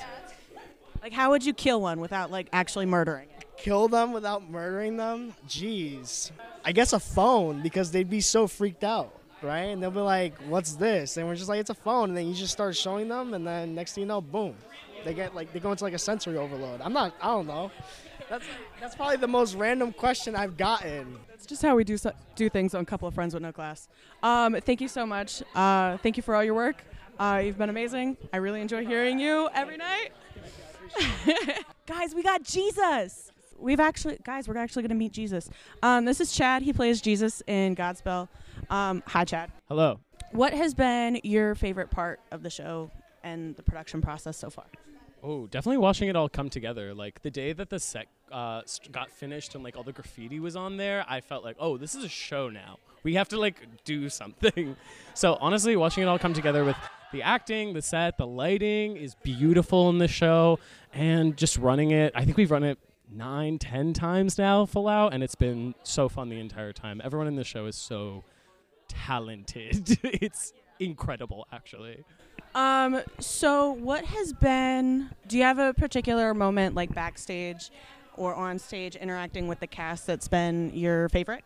Like, 1.03 1.13
how 1.13 1.31
would 1.31 1.45
you 1.45 1.53
kill 1.53 1.81
one 1.81 1.99
without 1.99 2.31
like 2.31 2.49
actually 2.53 2.87
murdering 2.87 3.29
it? 3.37 3.38
Kill 3.59 3.89
them 3.89 4.13
without 4.13 4.49
murdering 4.49 4.97
them? 4.97 5.35
Jeez. 5.49 6.31
I 6.65 6.73
guess 6.73 6.93
a 6.93 7.01
phone 7.01 7.63
because 7.63 7.91
they'd 7.91 8.09
be 8.09 8.21
so 8.21 8.47
freaked 8.47 8.85
out, 8.85 9.13
right? 9.43 9.65
And 9.65 9.83
they'll 9.83 9.91
be 9.91 10.01
like, 10.01 10.35
"What's 10.49 10.75
this?" 10.75 11.17
And 11.17 11.27
we're 11.27 11.35
just 11.35 11.49
like, 11.49 11.61
"It's 11.61 11.71
a 11.71 11.75
phone." 11.75 12.11
And 12.11 12.17
then 12.17 12.27
you 12.27 12.35
just 12.35 12.53
start 12.53 12.77
showing 12.77 13.09
them, 13.09 13.35
and 13.35 13.47
then 13.47 13.75
next 13.75 13.95
thing 13.95 14.03
you 14.03 14.09
know, 14.09 14.21
boom, 14.21 14.55
they 15.05 15.15
get 15.15 15.35
like 15.35 15.53
they 15.53 15.61
go 15.61 15.71
into 15.73 15.85
like 15.85 15.95
a 15.95 15.99
sensory 15.99 16.37
overload. 16.37 16.81
I'm 16.81 16.93
not. 16.93 17.15
I 17.21 17.29
don't 17.29 17.47
know. 17.47 17.71
That's 18.29 18.45
that's 18.81 18.95
probably 18.95 19.17
the 19.17 19.29
most 19.29 19.55
random 19.55 19.93
question 19.93 20.37
I've 20.37 20.57
gotten. 20.57 21.19
That's 21.29 21.47
just 21.47 21.63
how 21.63 21.75
we 21.75 21.85
do 21.85 21.97
do 22.37 22.49
things 22.49 22.75
on 22.75 22.83
a 22.83 22.87
Couple 22.87 23.09
of 23.09 23.15
Friends 23.15 23.35
with 23.35 23.43
No 23.43 23.53
Class. 23.53 23.89
Um, 24.23 24.57
thank 24.61 24.81
you 24.81 24.89
so 24.89 25.07
much. 25.07 25.43
Uh, 25.55 25.97
thank 25.99 26.17
you 26.17 26.23
for 26.23 26.35
all 26.35 26.45
your 26.45 26.55
work. 26.55 26.85
Uh, 27.19 27.43
you've 27.45 27.59
been 27.59 27.71
amazing. 27.71 28.17
I 28.33 28.37
really 28.37 28.61
enjoy 28.61 28.87
hearing 28.87 29.19
you 29.19 29.49
every 29.53 29.77
night. 29.77 30.11
guys, 31.87 32.15
we 32.15 32.23
got 32.23 32.45
Jesus. 32.45 33.33
We've 33.59 33.81
actually, 33.81 34.19
guys, 34.25 34.49
we're 34.49 34.57
actually 34.57 34.83
going 34.83 34.91
to 34.91 34.97
meet 34.97 35.13
Jesus. 35.13 35.51
Um, 35.83 36.05
this 36.05 36.21
is 36.21 36.33
Chad. 36.33 36.63
He 36.63 36.73
plays 36.73 37.01
Jesus 37.01 37.43
in 37.47 37.75
Godspell. 37.75 38.29
Um, 38.71 39.03
hi, 39.07 39.25
Chad. 39.25 39.51
Hello. 39.69 40.01
What 40.33 40.53
has 40.53 40.75
been 40.75 41.21
your 41.25 41.55
favorite 41.55 41.91
part 41.91 42.21
of 42.31 42.43
the 42.43 42.51
show 42.51 42.91
and 43.25 43.57
the 43.57 43.63
production 43.63 44.01
process 44.01 44.37
so 44.37 44.51
far? 44.51 44.67
Oh, 45.23 45.47
definitely 45.47 45.79
watching 45.79 46.09
it 46.09 46.17
all 46.17 46.29
come 46.29 46.49
together. 46.49 46.95
Like 46.95 47.23
the 47.23 47.31
day 47.31 47.53
that 47.53 47.71
the 47.71 47.81
set 47.81 48.07
uh, 48.31 48.63
st- 48.67 48.93
got 48.93 49.11
finished 49.11 49.55
and 49.55 49.65
like 49.65 49.77
all 49.77 49.83
the 49.83 49.93
graffiti 49.93 50.39
was 50.39 50.55
on 50.55 50.77
there, 50.77 51.05
I 51.09 51.21
felt 51.21 51.45
like, 51.45 51.57
oh, 51.59 51.77
this 51.77 51.95
is 51.95 52.05
a 52.05 52.09
show 52.09 52.49
now. 52.49 52.79
We 53.03 53.15
have 53.15 53.29
to 53.31 53.39
like 53.39 53.85
do 53.85 54.09
something. 54.09 54.77
so 55.15 55.37
honestly, 55.41 55.75
watching 55.77 56.05
it 56.05 56.07
all 56.07 56.19
come 56.19 56.35
together 56.35 56.65
with 56.65 56.77
the 57.13 57.23
acting, 57.23 57.73
the 57.73 57.83
set, 57.83 58.19
the 58.19 58.27
lighting 58.27 58.97
is 58.97 59.15
beautiful 59.17 59.89
in 59.91 59.99
the 59.99 60.09
show, 60.09 60.59
and 60.93 61.37
just 61.37 61.57
running 61.57 61.91
it. 61.91 62.13
I 62.15 62.25
think 62.25 62.37
we've 62.37 62.51
run 62.51 62.65
it 62.65 62.79
nine, 63.11 63.59
ten 63.59 63.93
times 63.93 64.39
now 64.39 64.67
full 64.67 64.89
out, 64.89 65.13
and 65.13 65.23
it's 65.23 65.35
been 65.35 65.75
so 65.83 66.09
fun 66.09 66.29
the 66.29 66.41
entire 66.41 66.73
time. 66.73 67.01
Everyone 67.05 67.27
in 67.27 67.37
the 67.37 67.45
show 67.45 67.67
is 67.67 67.77
so 67.77 68.25
talented. 68.89 69.99
it's 70.05 70.53
incredible, 70.81 71.47
actually. 71.53 72.05
Um, 72.55 73.03
so 73.19 73.73
what 73.73 74.05
has 74.05 74.33
been 74.33 75.11
do 75.27 75.37
you 75.37 75.45
have 75.45 75.59
a 75.59 75.75
particular 75.75 76.33
moment 76.35 76.75
like 76.75 76.95
backstage 76.95 77.71
or 78.17 78.35
on 78.35 78.59
stage 78.59 78.97
interacting 78.97 79.49
with 79.49 79.61
the 79.61 79.67
cast 79.67 80.07
that's 80.07 80.29
been 80.29 80.71
your 80.75 81.09
favorite? 81.11 81.45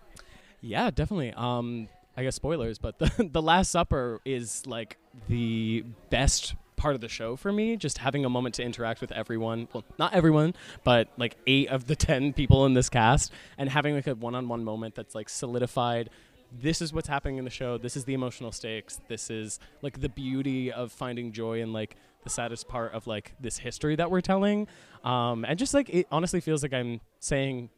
Yeah, 0.61 0.90
definitely. 0.90 1.33
Um, 1.37 1.88
I 2.16 2.23
guess 2.23 2.37
spoilers, 2.37 2.78
but 2.78 2.99
the 2.99 3.28
the 3.31 3.42
Last 3.42 3.71
Supper 3.71 4.21
is 4.25 4.66
like 4.66 4.97
the 5.28 5.85
best 6.11 6.54
part 6.83 6.97
of 6.97 7.01
the 7.01 7.09
show 7.09 7.37
for 7.37 7.53
me. 7.53 7.77
Just 7.77 7.99
having 7.99 8.25
a 8.25 8.29
moment 8.29 8.57
to 8.57 8.62
interact 8.65 9.01
with 9.01 9.12
everyone. 9.12 9.69
Well, 9.73 9.85
not 10.01 10.12
everyone, 10.12 10.55
but 10.83 11.09
like 11.17 11.37
eight 11.47 11.69
of 11.69 11.87
the 11.87 11.95
ten 12.09 12.33
people 12.33 12.67
in 12.67 12.75
this 12.75 12.89
cast, 12.89 13.33
and 13.57 13.71
having 13.71 13.95
like 13.95 14.09
a 14.09 14.17
one-on-one 14.17 14.65
moment 14.65 14.97
that's 14.97 15.15
like 15.15 15.29
solidified. 15.29 16.11
This 16.51 16.83
is 16.83 16.93
what's 16.93 17.09
happening 17.09 17.39
in 17.39 17.45
the 17.45 17.51
show. 17.51 17.79
This 17.79 17.97
is 17.97 18.05
the 18.05 18.12
emotional 18.12 18.53
stakes. 18.53 19.01
This 19.09 19.31
is 19.31 19.59
like 19.81 20.01
the 20.01 20.09
beauty 20.09 20.71
of 20.71 20.93
finding 20.93 21.33
joy 21.33 21.62
in 21.62 21.73
like 21.73 21.97
the 22.25 22.31
saddest 22.31 22.69
part 22.69 22.93
of 22.93 23.07
like 23.07 23.33
this 23.41 23.59
history 23.59 23.97
that 23.97 24.11
we're 24.11 24.21
telling. 24.21 24.67
Um, 25.05 25.45
and 25.45 25.59
just 25.59 25.73
like 25.73 25.89
it 25.89 26.07
honestly 26.11 26.41
feels 26.41 26.62
like 26.62 26.75
I'm 26.75 27.01
saying 27.21 27.71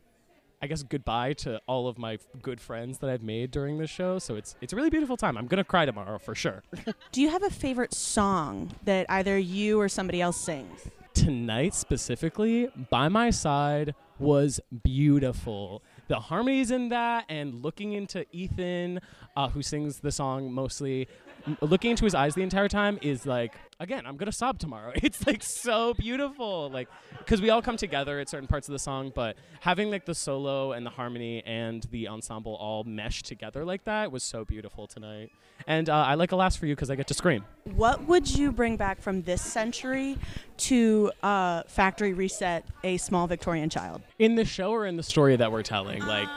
I 0.62 0.66
guess 0.66 0.82
goodbye 0.82 1.34
to 1.34 1.60
all 1.66 1.88
of 1.88 1.98
my 1.98 2.18
good 2.42 2.60
friends 2.60 2.98
that 2.98 3.10
I've 3.10 3.22
made 3.22 3.50
during 3.50 3.78
this 3.78 3.90
show. 3.90 4.18
So 4.18 4.36
it's 4.36 4.56
it's 4.60 4.72
a 4.72 4.76
really 4.76 4.90
beautiful 4.90 5.16
time. 5.16 5.36
I'm 5.36 5.46
gonna 5.46 5.64
cry 5.64 5.84
tomorrow 5.84 6.18
for 6.18 6.34
sure. 6.34 6.62
Do 7.12 7.20
you 7.20 7.30
have 7.30 7.42
a 7.42 7.50
favorite 7.50 7.94
song 7.94 8.72
that 8.84 9.06
either 9.08 9.38
you 9.38 9.80
or 9.80 9.88
somebody 9.88 10.20
else 10.20 10.40
sings? 10.40 10.88
Tonight 11.12 11.74
specifically, 11.74 12.68
by 12.90 13.08
my 13.08 13.30
side 13.30 13.94
was 14.18 14.60
beautiful. 14.82 15.82
The 16.08 16.16
harmonies 16.16 16.70
in 16.70 16.88
that, 16.90 17.24
and 17.28 17.62
looking 17.62 17.92
into 17.92 18.26
Ethan, 18.32 19.00
uh, 19.36 19.48
who 19.48 19.62
sings 19.62 20.00
the 20.00 20.12
song 20.12 20.52
mostly, 20.52 21.08
looking 21.60 21.90
into 21.90 22.04
his 22.04 22.14
eyes 22.14 22.34
the 22.34 22.42
entire 22.42 22.68
time 22.68 22.98
is 23.02 23.26
like, 23.26 23.54
again, 23.80 24.06
I'm 24.06 24.16
gonna 24.16 24.32
sob 24.32 24.58
tomorrow. 24.58 24.92
It's 25.04 25.26
like 25.26 25.42
so 25.42 25.94
beautiful, 25.94 26.70
like 26.70 26.88
because 27.18 27.40
we 27.42 27.50
all 27.50 27.60
come 27.60 27.76
together 27.76 28.18
at 28.18 28.28
certain 28.28 28.48
parts 28.48 28.68
of 28.68 28.72
the 28.72 28.78
song, 28.78 29.12
but 29.14 29.36
having 29.60 29.90
like 29.90 30.06
the 30.06 30.14
solo 30.14 30.72
and 30.72 30.84
the 30.84 30.90
harmony 30.90 31.42
and 31.44 31.86
the 31.90 32.08
ensemble 32.08 32.54
all 32.54 32.84
mesh 32.84 33.22
together 33.22 33.64
like 33.64 33.84
that 33.84 34.10
was 34.10 34.22
so 34.22 34.44
beautiful 34.44 34.86
tonight. 34.86 35.30
And 35.66 35.88
uh, 35.88 35.94
I 35.94 36.14
like 36.14 36.32
Alas 36.32 36.56
for 36.56 36.66
You 36.66 36.74
because 36.74 36.90
I 36.90 36.96
get 36.96 37.06
to 37.08 37.14
scream. 37.14 37.44
What 37.76 38.06
would 38.06 38.34
you 38.34 38.50
bring 38.50 38.76
back 38.76 39.00
from 39.00 39.22
this 39.22 39.42
century 39.42 40.18
to 40.56 41.12
uh, 41.22 41.62
Factory 41.68 42.12
Reset 42.12 42.64
a 42.82 42.96
small 42.96 43.26
Victorian 43.26 43.70
child? 43.70 44.02
In 44.18 44.34
the 44.34 44.44
show 44.44 44.70
or 44.70 44.86
in 44.86 44.96
the 44.96 45.02
story 45.02 45.36
that 45.36 45.52
we're 45.52 45.62
telling, 45.62 46.04
like 46.06 46.28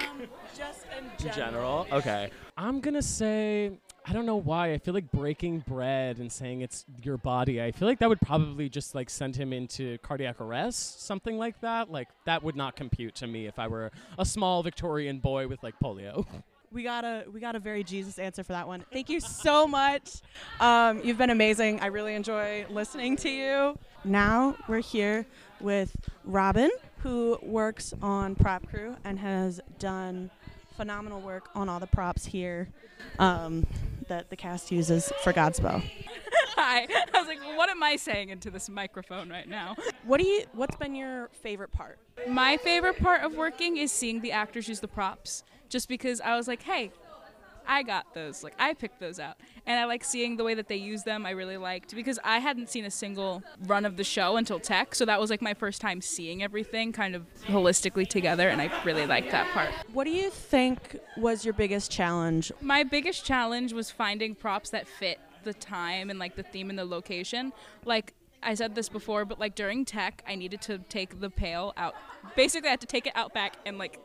Just 0.57 0.85
in 0.97 1.31
general. 1.31 1.87
Okay. 1.91 2.31
I'm 2.57 2.79
gonna 2.79 3.01
say 3.01 3.71
I 4.09 4.13
don't 4.13 4.25
know 4.25 4.37
why. 4.37 4.71
I 4.71 4.77
feel 4.77 4.93
like 4.93 5.11
breaking 5.11 5.65
bread 5.67 6.19
and 6.19 6.31
saying 6.31 6.61
it's 6.61 6.85
your 7.03 7.17
body. 7.17 7.61
I 7.61 7.71
feel 7.71 7.89
like 7.89 7.99
that 7.99 8.07
would 8.07 8.21
probably 8.21 8.69
just 8.69 8.95
like 8.95 9.09
send 9.09 9.35
him 9.35 9.51
into 9.51 9.97
cardiac 9.97 10.39
arrest, 10.39 11.05
something 11.05 11.37
like 11.37 11.59
that. 11.59 11.91
Like 11.91 12.07
that 12.23 12.41
would 12.41 12.55
not 12.55 12.77
compute 12.77 13.15
to 13.15 13.27
me 13.27 13.47
if 13.47 13.59
I 13.59 13.67
were 13.67 13.91
a 14.17 14.23
small 14.23 14.63
Victorian 14.63 15.19
boy 15.19 15.49
with 15.49 15.61
like 15.61 15.75
polio. 15.83 16.25
We 16.71 16.83
got 16.83 17.03
a 17.03 17.25
we 17.33 17.41
got 17.41 17.55
a 17.55 17.59
very 17.59 17.83
Jesus 17.83 18.17
answer 18.17 18.43
for 18.43 18.53
that 18.53 18.67
one. 18.67 18.85
Thank 18.93 19.09
you 19.09 19.19
so 19.19 19.67
much. 19.67 20.21
Um, 20.61 21.01
you've 21.03 21.17
been 21.17 21.29
amazing. 21.29 21.81
I 21.81 21.87
really 21.87 22.13
enjoy 22.13 22.65
listening 22.69 23.17
to 23.17 23.29
you. 23.29 23.77
Now 24.05 24.55
we're 24.69 24.79
here 24.79 25.25
with 25.59 25.93
Robin, 26.23 26.71
who 26.99 27.39
works 27.41 27.93
on 28.01 28.35
prop 28.35 28.67
crew 28.69 28.95
and 29.03 29.19
has 29.19 29.59
done 29.79 30.29
phenomenal 30.77 31.19
work 31.19 31.49
on 31.55 31.67
all 31.67 31.79
the 31.79 31.87
props 31.87 32.25
here 32.25 32.69
um, 33.19 33.65
that 34.07 34.29
the 34.29 34.35
cast 34.35 34.71
uses 34.71 35.11
for 35.23 35.33
Godspell. 35.33 35.83
Hi. 36.55 36.87
I 37.13 37.19
was 37.19 37.27
like, 37.27 37.39
what 37.55 37.69
am 37.69 37.83
I 37.83 37.95
saying 37.95 38.29
into 38.29 38.49
this 38.49 38.69
microphone 38.69 39.29
right 39.29 39.47
now? 39.47 39.75
What 40.05 40.19
do 40.19 40.27
you? 40.27 40.43
What's 40.53 40.75
been 40.75 40.95
your 40.95 41.29
favorite 41.31 41.71
part? 41.71 41.99
My 42.27 42.57
favorite 42.57 42.99
part 42.99 43.21
of 43.21 43.35
working 43.35 43.77
is 43.77 43.91
seeing 43.91 44.21
the 44.21 44.31
actors 44.31 44.67
use 44.67 44.79
the 44.79 44.87
props. 44.87 45.43
Just 45.69 45.87
because 45.87 46.21
I 46.21 46.35
was 46.35 46.47
like, 46.47 46.61
hey, 46.61 46.91
I 47.67 47.83
got 47.83 48.13
those. 48.13 48.43
Like 48.43 48.55
I 48.57 48.73
picked 48.73 48.99
those 48.99 49.19
out, 49.19 49.37
and 49.65 49.79
I 49.79 49.85
like 49.85 50.03
seeing 50.03 50.37
the 50.37 50.43
way 50.43 50.53
that 50.53 50.67
they 50.67 50.77
use 50.77 51.03
them. 51.03 51.25
I 51.25 51.31
really 51.31 51.57
liked 51.57 51.95
because 51.95 52.19
I 52.23 52.39
hadn't 52.39 52.69
seen 52.69 52.85
a 52.85 52.91
single 52.91 53.43
run 53.65 53.85
of 53.85 53.97
the 53.97 54.03
show 54.03 54.37
until 54.37 54.59
tech, 54.59 54.95
so 54.95 55.05
that 55.05 55.19
was 55.19 55.29
like 55.29 55.41
my 55.41 55.53
first 55.53 55.81
time 55.81 56.01
seeing 56.01 56.43
everything 56.43 56.91
kind 56.91 57.15
of 57.15 57.25
holistically 57.45 58.07
together, 58.07 58.49
and 58.49 58.61
I 58.61 58.71
really 58.83 59.05
liked 59.05 59.31
that 59.31 59.51
part. 59.53 59.69
What 59.93 60.05
do 60.05 60.11
you 60.11 60.29
think 60.29 60.97
was 61.17 61.43
your 61.43 61.53
biggest 61.53 61.91
challenge? 61.91 62.51
My 62.61 62.83
biggest 62.83 63.25
challenge 63.25 63.73
was 63.73 63.91
finding 63.91 64.35
props 64.35 64.69
that 64.71 64.87
fit 64.87 65.19
the 65.43 65.53
time 65.53 66.09
and 66.09 66.19
like 66.19 66.35
the 66.35 66.43
theme 66.43 66.69
and 66.69 66.79
the 66.79 66.85
location. 66.85 67.53
Like 67.85 68.13
I 68.43 68.53
said 68.53 68.75
this 68.75 68.89
before, 68.89 69.25
but 69.25 69.39
like 69.39 69.55
during 69.55 69.85
tech, 69.85 70.23
I 70.27 70.35
needed 70.35 70.61
to 70.63 70.77
take 70.77 71.19
the 71.19 71.29
pail 71.29 71.73
out. 71.77 71.95
Basically, 72.35 72.67
I 72.67 72.71
had 72.71 72.81
to 72.81 72.87
take 72.87 73.07
it 73.07 73.13
out 73.15 73.33
back 73.33 73.55
and 73.65 73.77
like 73.77 73.99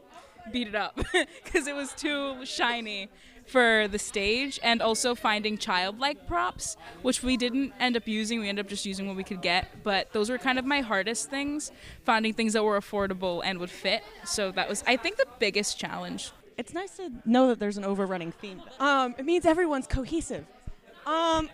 beat 0.50 0.68
it 0.68 0.74
up 0.74 0.96
because 1.44 1.66
it 1.66 1.74
was 1.74 1.92
too 1.92 2.44
shiny 2.44 3.08
for 3.46 3.88
the 3.88 3.98
stage 3.98 4.58
and 4.62 4.80
also 4.80 5.14
finding 5.14 5.58
childlike 5.58 6.26
props 6.26 6.76
which 7.02 7.22
we 7.22 7.36
didn't 7.36 7.72
end 7.80 7.96
up 7.96 8.06
using 8.06 8.40
we 8.40 8.48
ended 8.48 8.64
up 8.64 8.70
just 8.70 8.86
using 8.86 9.06
what 9.06 9.16
we 9.16 9.24
could 9.24 9.42
get 9.42 9.82
but 9.82 10.12
those 10.12 10.30
were 10.30 10.38
kind 10.38 10.58
of 10.58 10.64
my 10.64 10.80
hardest 10.80 11.28
things 11.30 11.72
finding 12.04 12.32
things 12.32 12.52
that 12.52 12.62
were 12.62 12.78
affordable 12.80 13.42
and 13.44 13.58
would 13.58 13.70
fit 13.70 14.02
so 14.24 14.50
that 14.52 14.68
was 14.68 14.82
i 14.86 14.96
think 14.96 15.16
the 15.16 15.26
biggest 15.38 15.78
challenge 15.78 16.30
It's 16.56 16.72
nice 16.74 16.96
to 16.96 17.10
know 17.24 17.48
that 17.48 17.58
there's 17.58 17.78
an 17.78 17.84
overrunning 17.84 18.30
theme. 18.32 18.60
Um, 18.78 19.14
it 19.18 19.24
means 19.24 19.44
everyone's 19.46 19.86
cohesive. 19.86 20.44
Um, 21.06 21.48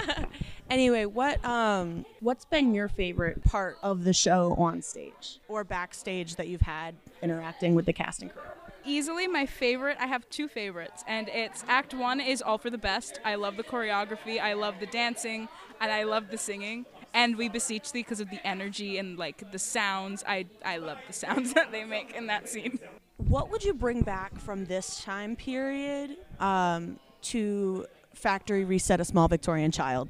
anyway, 0.70 1.04
what 1.04 1.44
um, 1.44 2.06
what's 2.20 2.44
been 2.46 2.72
your 2.72 2.88
favorite 2.88 3.42
part 3.44 3.76
of 3.82 4.04
the 4.04 4.12
show 4.14 4.54
on 4.54 4.82
stage 4.82 5.40
or 5.48 5.64
backstage 5.64 6.36
that 6.36 6.46
you've 6.48 6.62
had 6.62 6.94
interacting 7.22 7.74
with 7.74 7.86
the 7.86 7.92
cast 7.92 8.22
and 8.22 8.32
crew? 8.32 8.42
Easily 8.84 9.26
my 9.26 9.46
favorite 9.46 9.96
i 10.00 10.06
have 10.06 10.28
two 10.30 10.48
favorites 10.48 11.04
and 11.06 11.28
it's 11.28 11.64
act 11.68 11.94
one 11.94 12.20
is 12.20 12.42
all 12.42 12.58
for 12.58 12.70
the 12.70 12.78
best. 12.78 13.20
I 13.24 13.34
love 13.34 13.56
the 13.56 13.64
choreography 13.64 14.40
i 14.40 14.52
love 14.52 14.74
the 14.80 14.86
dancing 14.86 15.48
and 15.80 15.92
i 15.92 16.04
love 16.04 16.30
the 16.30 16.38
singing. 16.38 16.86
And 17.12 17.36
we 17.36 17.48
beseech 17.48 17.90
thee 17.90 18.00
because 18.00 18.20
of 18.20 18.30
the 18.30 18.44
energy 18.46 18.98
and 18.98 19.18
like 19.18 19.50
the 19.50 19.58
sounds. 19.58 20.22
I 20.26 20.46
i 20.64 20.76
love 20.76 20.98
the 21.06 21.12
sounds 21.12 21.52
that 21.58 21.72
they 21.72 21.84
make 21.84 22.14
in 22.14 22.26
that 22.28 22.48
scene. 22.48 22.78
What 23.16 23.50
would 23.50 23.64
you 23.64 23.74
bring 23.74 24.02
back 24.02 24.38
from 24.38 24.64
this 24.64 25.02
time 25.02 25.36
period 25.36 26.16
um, 26.38 26.98
to 27.22 27.86
factory 28.14 28.64
reset 28.64 29.00
a 29.00 29.04
small 29.04 29.28
Victorian 29.28 29.72
child? 29.72 30.08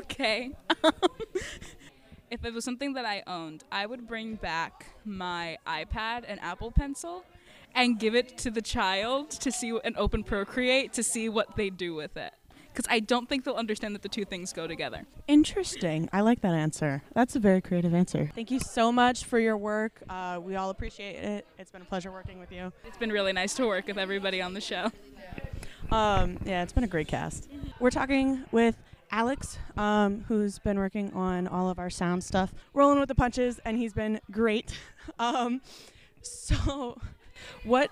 okay. 0.00 0.52
If 2.30 2.44
it 2.44 2.54
was 2.54 2.64
something 2.64 2.92
that 2.92 3.04
i 3.04 3.24
owned 3.26 3.64
i 3.72 3.84
would 3.84 4.06
bring 4.06 4.36
back 4.36 4.86
my 5.04 5.58
ipad 5.66 6.22
and 6.28 6.38
apple 6.40 6.70
pencil 6.70 7.24
and 7.74 7.98
give 7.98 8.14
it 8.14 8.36
to 8.38 8.50
the 8.50 8.62
child 8.62 9.30
to 9.30 9.50
see 9.52 9.78
and 9.84 9.96
open 9.96 10.22
procreate 10.24 10.92
to 10.92 11.02
see 11.02 11.28
what 11.28 11.56
they 11.56 11.70
do 11.70 11.94
with 11.94 12.16
it 12.16 12.32
because 12.72 12.84
i 12.88 13.00
don't 13.00 13.28
think 13.28 13.44
they'll 13.44 13.54
understand 13.54 13.94
that 13.94 14.02
the 14.02 14.08
two 14.08 14.24
things 14.24 14.52
go 14.52 14.66
together 14.66 15.06
Interesting. 15.28 16.08
I 16.12 16.22
like 16.22 16.40
that 16.40 16.54
answer. 16.54 17.04
That's 17.14 17.36
a 17.36 17.38
very 17.38 17.60
creative 17.60 17.94
answer. 17.94 18.32
Thank 18.34 18.50
you 18.50 18.58
so 18.58 18.90
much 18.90 19.24
for 19.24 19.38
your 19.38 19.56
work. 19.56 20.02
Uh, 20.08 20.40
we 20.42 20.56
all 20.56 20.70
appreciate 20.70 21.22
it. 21.22 21.46
It's 21.56 21.70
been 21.70 21.82
a 21.82 21.84
pleasure 21.84 22.10
working 22.10 22.40
with 22.40 22.50
you. 22.50 22.72
it's 22.84 22.96
been 22.98 23.12
really 23.12 23.32
nice 23.32 23.54
to 23.54 23.66
work 23.66 23.86
with 23.86 23.96
everybody 23.96 24.42
on 24.42 24.52
the 24.52 24.60
show 24.60 24.90
Um, 25.92 26.38
yeah, 26.44 26.62
it's 26.64 26.72
been 26.72 26.82
a 26.84 26.88
great 26.88 27.06
cast. 27.08 27.48
We're 27.78 27.90
talking 27.90 28.44
with 28.50 28.76
Alex, 29.12 29.58
um, 29.76 30.24
who's 30.28 30.58
been 30.58 30.78
working 30.78 31.12
on 31.14 31.46
all 31.46 31.68
of 31.70 31.78
our 31.78 31.90
sound 31.90 32.22
stuff, 32.24 32.52
rolling 32.74 32.98
with 33.00 33.08
the 33.08 33.14
punches, 33.14 33.60
and 33.64 33.76
he's 33.76 33.92
been 33.92 34.20
great. 34.30 34.76
Um, 35.18 35.60
so, 36.22 37.00
what 37.64 37.90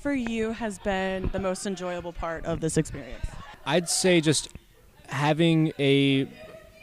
for 0.00 0.12
you 0.12 0.52
has 0.52 0.78
been 0.78 1.28
the 1.32 1.38
most 1.38 1.66
enjoyable 1.66 2.12
part 2.12 2.44
of 2.44 2.60
this 2.60 2.76
experience? 2.76 3.26
I'd 3.66 3.88
say 3.88 4.20
just 4.20 4.48
having 5.08 5.72
a, 5.78 6.28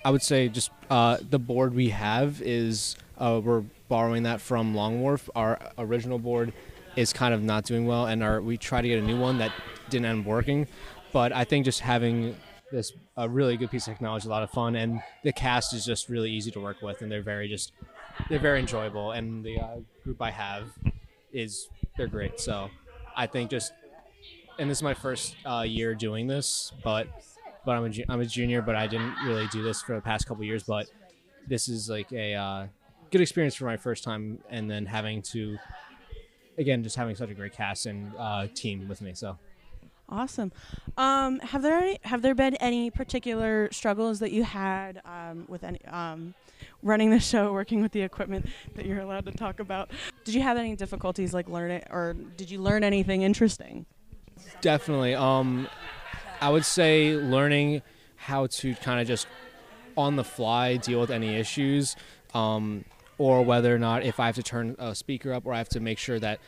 I 0.03 0.11
would 0.11 0.21
say 0.21 0.49
just 0.49 0.71
uh, 0.89 1.17
the 1.29 1.39
board 1.39 1.73
we 1.73 1.89
have 1.89 2.41
is 2.41 2.95
uh, 3.17 3.41
we're 3.43 3.63
borrowing 3.87 4.23
that 4.23 4.41
from 4.41 4.75
Long 4.75 5.01
Wharf. 5.01 5.29
Our 5.35 5.59
original 5.77 6.19
board 6.19 6.53
is 6.95 7.13
kind 7.13 7.33
of 7.33 7.43
not 7.43 7.65
doing 7.65 7.85
well, 7.85 8.05
and 8.05 8.23
our 8.23 8.41
we 8.41 8.57
try 8.57 8.81
to 8.81 8.87
get 8.87 8.99
a 8.99 9.05
new 9.05 9.19
one 9.19 9.37
that 9.39 9.51
didn't 9.89 10.05
end 10.05 10.21
up 10.21 10.25
working. 10.25 10.67
But 11.11 11.31
I 11.31 11.43
think 11.43 11.65
just 11.65 11.79
having 11.79 12.35
this 12.71 12.91
a 13.17 13.29
really 13.29 13.57
good 13.57 13.71
piece 13.71 13.87
of 13.87 13.93
technology, 13.93 14.27
a 14.27 14.31
lot 14.31 14.43
of 14.43 14.51
fun, 14.51 14.75
and 14.75 15.01
the 15.23 15.31
cast 15.31 15.73
is 15.73 15.85
just 15.85 16.09
really 16.09 16.31
easy 16.31 16.51
to 16.51 16.59
work 16.59 16.81
with, 16.81 17.01
and 17.01 17.11
they're 17.11 17.21
very 17.21 17.47
just 17.47 17.71
they're 18.29 18.39
very 18.39 18.59
enjoyable, 18.59 19.11
and 19.11 19.43
the 19.43 19.59
uh, 19.59 19.77
group 20.03 20.21
I 20.21 20.31
have 20.31 20.71
is 21.35 21.67
they're 21.97 22.07
great. 22.07 22.39
So 22.39 22.69
I 23.15 23.27
think 23.27 23.49
just 23.51 23.73
and 24.57 24.69
this 24.69 24.79
is 24.79 24.83
my 24.83 24.93
first 24.93 25.35
uh, 25.45 25.61
year 25.61 25.93
doing 25.95 26.27
this, 26.27 26.71
but 26.83 27.07
but 27.65 27.75
I'm 27.75 27.85
a 27.85 28.05
I'm 28.09 28.21
a 28.21 28.25
junior, 28.25 28.61
but 28.61 28.75
I 28.75 28.87
didn't 28.87 29.15
really 29.25 29.47
do 29.47 29.61
this 29.63 29.81
for 29.81 29.95
the 29.95 30.01
past 30.01 30.27
couple 30.27 30.43
years. 30.43 30.63
But 30.63 30.87
this 31.47 31.67
is 31.67 31.89
like 31.89 32.11
a 32.13 32.33
uh, 32.33 32.67
good 33.11 33.21
experience 33.21 33.55
for 33.55 33.65
my 33.65 33.77
first 33.77 34.03
time, 34.03 34.39
and 34.49 34.69
then 34.69 34.85
having 34.85 35.21
to 35.33 35.57
again 36.57 36.83
just 36.83 36.95
having 36.95 37.15
such 37.15 37.29
a 37.29 37.33
great 37.33 37.53
cast 37.53 37.85
and 37.85 38.11
uh, 38.17 38.47
team 38.53 38.87
with 38.87 39.01
me. 39.01 39.13
So 39.13 39.37
Awesome. 40.07 40.51
Um, 40.97 41.39
have 41.39 41.61
there 41.61 41.77
any, 41.77 41.99
have 42.03 42.21
there 42.21 42.35
been 42.35 42.55
any 42.55 42.91
particular 42.91 43.69
struggles 43.71 44.19
that 44.19 44.31
you 44.31 44.43
had 44.43 45.01
um, 45.03 45.45
with 45.47 45.63
any 45.63 45.83
um, 45.85 46.35
running 46.83 47.09
the 47.09 47.19
show, 47.19 47.51
working 47.51 47.81
with 47.81 47.91
the 47.91 48.01
equipment 48.01 48.47
that 48.75 48.85
you're 48.85 48.99
allowed 48.99 49.25
to 49.25 49.31
talk 49.31 49.59
about? 49.59 49.89
Did 50.23 50.35
you 50.35 50.41
have 50.41 50.57
any 50.57 50.75
difficulties 50.75 51.33
like 51.33 51.49
learning, 51.49 51.83
or 51.89 52.13
did 52.13 52.51
you 52.51 52.61
learn 52.61 52.83
anything 52.83 53.23
interesting? 53.23 53.85
definitely, 54.61 55.15
um, 55.15 55.67
I 56.41 56.49
would 56.49 56.65
say 56.65 57.15
learning 57.15 57.81
how 58.15 58.47
to 58.47 58.75
kind 58.75 58.99
of 58.99 59.07
just 59.07 59.27
on 59.97 60.15
the 60.15 60.23
fly 60.23 60.77
deal 60.77 60.99
with 60.99 61.11
any 61.11 61.35
issues, 61.35 61.95
um, 62.33 62.85
or 63.17 63.43
whether 63.43 63.73
or 63.73 63.79
not 63.79 64.03
if 64.03 64.19
I 64.19 64.25
have 64.27 64.35
to 64.35 64.43
turn 64.43 64.75
a 64.77 64.93
speaker 64.93 65.31
up 65.31 65.45
or 65.45 65.53
I 65.53 65.57
have 65.57 65.69
to 65.69 65.79
make 65.79 65.97
sure 65.97 66.19
that 66.19 66.39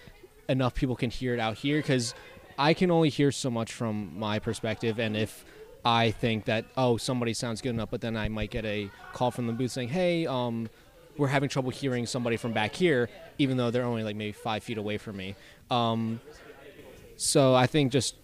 enough 0.50 0.74
people 0.74 0.96
can 0.96 1.10
hear 1.10 1.34
it 1.34 1.40
out 1.40 1.56
here 1.56 1.78
because 1.78 2.14
I 2.58 2.74
can 2.74 2.92
only 2.92 3.10
hear 3.10 3.32
so 3.32 3.50
much 3.50 3.72
from 3.72 4.18
my 4.18 4.40
perspective, 4.40 5.00
and 5.00 5.16
if 5.16 5.46
I 5.86 6.12
think 6.12 6.46
that 6.46 6.66
oh 6.76 6.98
somebody 6.98 7.34
sounds 7.34 7.62
good 7.62 7.70
enough, 7.70 7.90
but 7.92 8.02
then 8.02 8.18
I 8.18 8.30
might 8.30 8.50
get 8.50 8.66
a 8.66 8.90
call 9.14 9.32
from 9.32 9.48
the 9.48 9.54
booth 9.54 9.72
saying 9.72 9.90
hey 9.90 10.26
um 10.28 10.70
we're 11.18 11.28
having 11.28 11.50
trouble 11.50 11.72
hearing 11.72 12.06
somebody 12.06 12.38
from 12.38 12.54
back 12.54 12.76
here, 12.76 13.10
even 13.38 13.58
though 13.58 13.72
they're 13.72 13.84
only 13.84 14.04
like 14.04 14.16
maybe 14.16 14.32
five 14.32 14.64
feet 14.64 14.78
away 14.78 14.98
from 14.98 15.18
me. 15.18 15.36
Um, 15.70 16.22
so 17.16 17.56
I 17.56 17.68
think 17.68 17.92
just 17.92 18.16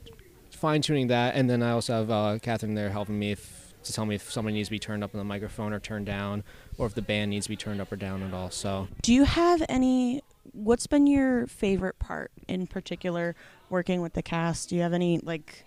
fine 0.51 0.81
tuning 0.81 1.07
that, 1.07 1.35
and 1.35 1.49
then 1.49 1.63
I 1.63 1.71
also 1.71 1.93
have 1.93 2.11
uh, 2.11 2.39
Catherine 2.41 2.75
there 2.75 2.89
helping 2.89 3.17
me 3.17 3.31
if, 3.31 3.73
to 3.83 3.93
tell 3.93 4.05
me 4.05 4.15
if 4.15 4.31
somebody 4.31 4.55
needs 4.55 4.67
to 4.69 4.71
be 4.71 4.79
turned 4.79 5.03
up 5.03 5.13
on 5.13 5.17
the 5.17 5.25
microphone 5.25 5.73
or 5.73 5.79
turned 5.79 6.05
down, 6.05 6.43
or 6.77 6.85
if 6.85 6.93
the 6.93 7.01
band 7.01 7.31
needs 7.31 7.47
to 7.47 7.49
be 7.49 7.57
turned 7.57 7.81
up 7.81 7.91
or 7.91 7.95
down 7.95 8.21
at 8.21 8.33
all. 8.33 8.51
So 8.51 8.87
Do 9.01 9.13
you 9.13 9.23
have 9.23 9.63
any? 9.67 10.21
What's 10.51 10.87
been 10.87 11.07
your 11.07 11.47
favorite 11.47 11.99
part 11.99 12.31
in 12.47 12.67
particular 12.67 13.35
working 13.69 14.01
with 14.01 14.13
the 14.13 14.21
cast? 14.21 14.69
Do 14.69 14.75
you 14.75 14.81
have 14.81 14.93
any 14.93 15.19
like 15.19 15.65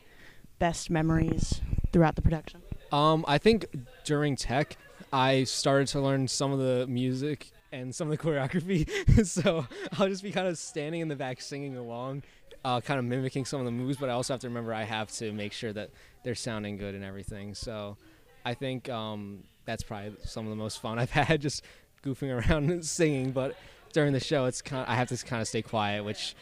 best 0.58 0.90
memories 0.90 1.60
throughout 1.92 2.16
the 2.16 2.22
production? 2.22 2.62
Um, 2.92 3.24
I 3.26 3.38
think 3.38 3.66
during 4.04 4.36
tech, 4.36 4.76
I 5.12 5.44
started 5.44 5.88
to 5.88 6.00
learn 6.00 6.28
some 6.28 6.52
of 6.52 6.58
the 6.58 6.86
music 6.86 7.50
and 7.72 7.94
some 7.94 8.10
of 8.10 8.16
the 8.16 8.22
choreography. 8.22 9.26
so 9.26 9.66
I'll 9.98 10.08
just 10.08 10.22
be 10.22 10.30
kind 10.30 10.46
of 10.46 10.58
standing 10.58 11.00
in 11.00 11.08
the 11.08 11.16
back 11.16 11.40
singing 11.40 11.76
along, 11.76 12.22
uh, 12.64 12.80
kind 12.80 12.98
of 12.98 13.04
mimicking 13.04 13.44
some 13.44 13.60
of 13.60 13.66
the 13.66 13.72
moves. 13.72 13.96
But 13.96 14.08
I 14.08 14.12
also 14.12 14.34
have 14.34 14.40
to 14.42 14.48
remember 14.48 14.72
I 14.72 14.84
have 14.84 15.10
to 15.12 15.32
make 15.32 15.52
sure 15.52 15.72
that 15.72 15.90
they're 16.22 16.34
sounding 16.34 16.76
good 16.76 16.94
and 16.94 17.04
everything. 17.04 17.54
So 17.54 17.96
I 18.44 18.54
think 18.54 18.88
um, 18.88 19.44
that's 19.64 19.82
probably 19.82 20.14
some 20.24 20.44
of 20.44 20.50
the 20.50 20.56
most 20.56 20.80
fun 20.80 20.98
I've 20.98 21.10
had, 21.12 21.40
just 21.40 21.62
goofing 22.04 22.30
around 22.30 22.70
and 22.70 22.84
singing. 22.84 23.32
But 23.32 23.56
during 23.96 24.12
the 24.12 24.20
show, 24.20 24.44
it's 24.44 24.60
kind 24.60 24.84
I 24.86 24.94
have 24.94 25.08
to 25.08 25.16
kind 25.24 25.40
of 25.40 25.48
stay 25.48 25.62
quiet, 25.62 26.04
which 26.04 26.36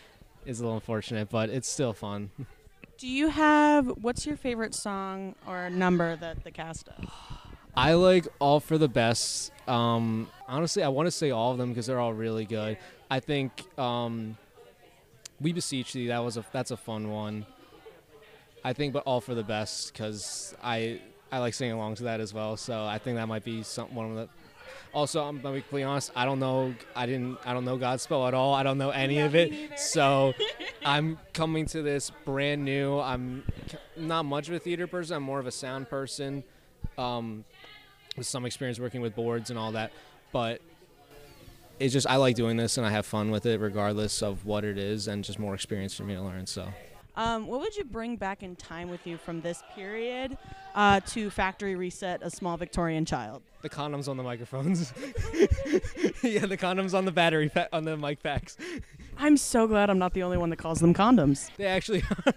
is 0.45 0.59
a 0.59 0.65
little 0.65 0.75
unfortunate, 0.75 1.31
but 1.31 1.51
it's 1.51 1.69
still 1.69 1.93
fun. 1.93 2.31
Do 2.99 3.07
you 3.07 3.29
have 3.29 3.87
what's 4.03 4.27
your 4.27 4.37
favorite 4.37 4.75
song 4.75 5.37
or 5.47 5.71
number 5.71 6.17
that 6.17 6.43
the 6.43 6.51
cast 6.51 6.87
does? 6.87 7.09
I 7.77 7.95
like 7.95 8.27
All 8.41 8.59
for 8.59 8.77
the 8.77 8.89
Best. 8.89 9.53
Um, 9.69 10.29
honestly, 10.49 10.83
I 10.83 10.89
want 10.89 11.07
to 11.07 11.13
say 11.13 11.31
all 11.31 11.53
of 11.53 11.59
them 11.59 11.69
because 11.69 11.87
they're 11.87 12.01
all 12.01 12.13
really 12.13 12.45
good. 12.45 12.77
I 13.09 13.21
think 13.21 13.65
um, 13.79 14.37
We 15.41 15.53
Beseech 15.53 15.93
Thee. 15.93 16.09
That 16.09 16.25
was 16.25 16.37
a 16.37 16.45
that's 16.51 16.73
a 16.73 16.77
fun 16.77 17.09
one. 17.09 17.47
I 18.65 18.73
think, 18.73 18.93
but 18.93 19.05
All 19.07 19.21
for 19.21 19.37
the 19.37 19.45
Best 19.45 19.93
because 19.93 20.57
I 20.61 21.01
I 21.31 21.39
like 21.39 21.55
singing 21.55 21.75
along 21.75 21.95
to 21.97 22.05
that 22.05 22.19
as 22.19 22.35
well. 22.35 22.57
So 22.57 22.85
I 22.85 22.99
think 22.99 23.17
that 23.17 23.29
might 23.29 23.45
be 23.45 23.63
some 23.63 23.95
one 23.95 24.11
of 24.11 24.17
the. 24.17 24.29
Also, 24.95 25.25
I'm 25.25 25.41
gonna 25.41 25.57
be 25.57 25.61
completely 25.61 25.83
honest. 25.83 26.13
I 26.15 26.25
don't 26.25 26.39
know. 26.39 26.73
I 26.95 27.07
didn't. 27.07 27.39
I 27.45 27.53
don't 27.53 27.65
know 27.65 27.77
Godspell 27.77 28.29
at 28.29 28.35
all. 28.35 28.55
I 28.55 28.63
don't 28.63 28.79
know 28.79 28.91
any 28.91 29.19
of 29.19 29.35
it. 29.35 29.79
So, 29.79 30.35
I'm 30.85 31.19
coming 31.33 31.67
to 31.67 31.83
this 31.83 32.11
brand 32.25 32.65
new. 32.65 33.01
I'm 33.01 33.45
not 33.97 34.25
much 34.25 34.49
of 34.49 34.55
a 34.55 34.59
theater 34.61 34.87
person. 34.87 35.17
I'm 35.17 35.25
more 35.25 35.41
of 35.41 35.47
a 35.47 35.53
sound 35.53 35.91
person, 35.91 36.45
um, 36.97 37.45
with 38.17 38.27
some 38.27 38.47
experience 38.47 38.79
working 38.79 39.01
with 39.01 39.17
boards 39.17 39.51
and 39.51 39.59
all 39.59 39.73
that. 39.73 39.91
But 40.33 40.61
it's 41.81 41.93
just 41.93 42.07
I 42.07 42.17
like 42.17 42.37
doing 42.37 42.57
this 42.57 42.79
and 42.79 42.87
I 42.87 42.91
have 42.91 43.05
fun 43.05 43.33
with 43.33 43.47
it, 43.47 43.59
regardless 43.61 44.23
of 44.23 44.47
what 44.47 44.65
it 44.65 44.79
is, 44.79 45.09
and 45.09 45.25
just 45.25 45.41
more 45.41 45.55
experience 45.55 45.97
for 45.97 46.05
me 46.05 46.15
to 46.15 46.23
learn. 46.23 46.47
So. 46.47 46.69
Um, 47.17 47.47
what 47.47 47.61
would 47.61 47.77
you 47.77 47.85
bring 47.85 48.17
back 48.17 48.43
in 48.43 48.57
time 48.57 48.91
with 48.91 49.07
you 49.07 49.17
from 49.17 49.41
this 49.41 49.63
period 49.75 50.37
uh, 50.75 50.99
to 51.07 51.31
factory 51.31 51.77
reset 51.77 52.21
a 52.23 52.31
small 52.31 52.57
Victorian 52.57 53.05
child? 53.05 53.43
The 53.63 53.71
condoms 53.71 54.09
on 54.09 54.17
the 54.17 54.25
microphones. 54.25 54.93
yeah, 56.23 56.45
the 56.47 56.59
condoms 56.59 56.93
on 56.93 57.05
the 57.05 57.13
battery 57.13 57.49
pa- 57.49 57.69
on 57.73 57.85
the 57.85 57.97
mic 57.97 58.23
packs. 58.23 58.57
I'm 59.17 59.37
so 59.37 59.69
glad 59.69 59.91
I'm 59.91 59.99
not 59.99 60.13
the 60.13 60.25
only 60.25 60.39
one 60.39 60.51
that 60.51 60.57
calls 60.57 60.81
them 60.81 60.93
condoms. 60.93 61.51
They 61.57 61.67
actually 61.67 62.03
are. 62.03 62.35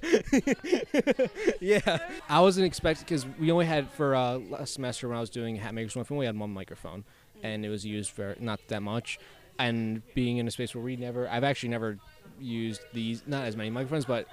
yeah. 1.60 1.98
I 2.30 2.40
wasn't 2.40 2.68
expecting 2.68 3.04
because 3.06 3.26
we 3.40 3.52
only 3.52 3.66
had 3.66 3.90
for 3.92 4.16
uh, 4.16 4.38
last 4.38 4.76
semester 4.76 5.08
when 5.08 5.18
I 5.18 5.22
was 5.22 5.32
doing 5.32 5.56
Hat 5.56 5.74
Makers 5.74 5.96
One, 5.96 6.06
we 6.08 6.16
only 6.16 6.26
had 6.28 6.38
one 6.38 6.52
microphone, 6.52 7.04
and 7.42 7.66
it 7.66 7.70
was 7.70 7.84
used 7.84 8.12
for 8.12 8.36
not 8.40 8.60
that 8.68 8.84
much. 8.84 9.18
And 9.60 10.04
being 10.13 10.38
in 10.38 10.48
a 10.48 10.52
space 10.52 10.76
where 10.76 10.84
we 10.84 10.96
never, 10.96 11.28
I've 11.28 11.44
actually 11.44 11.70
never 11.70 11.98
used 12.40 12.82
these, 12.94 13.24
not 13.26 13.46
as 13.46 13.58
many 13.58 13.72
microphones, 13.72 14.06
but 14.06 14.28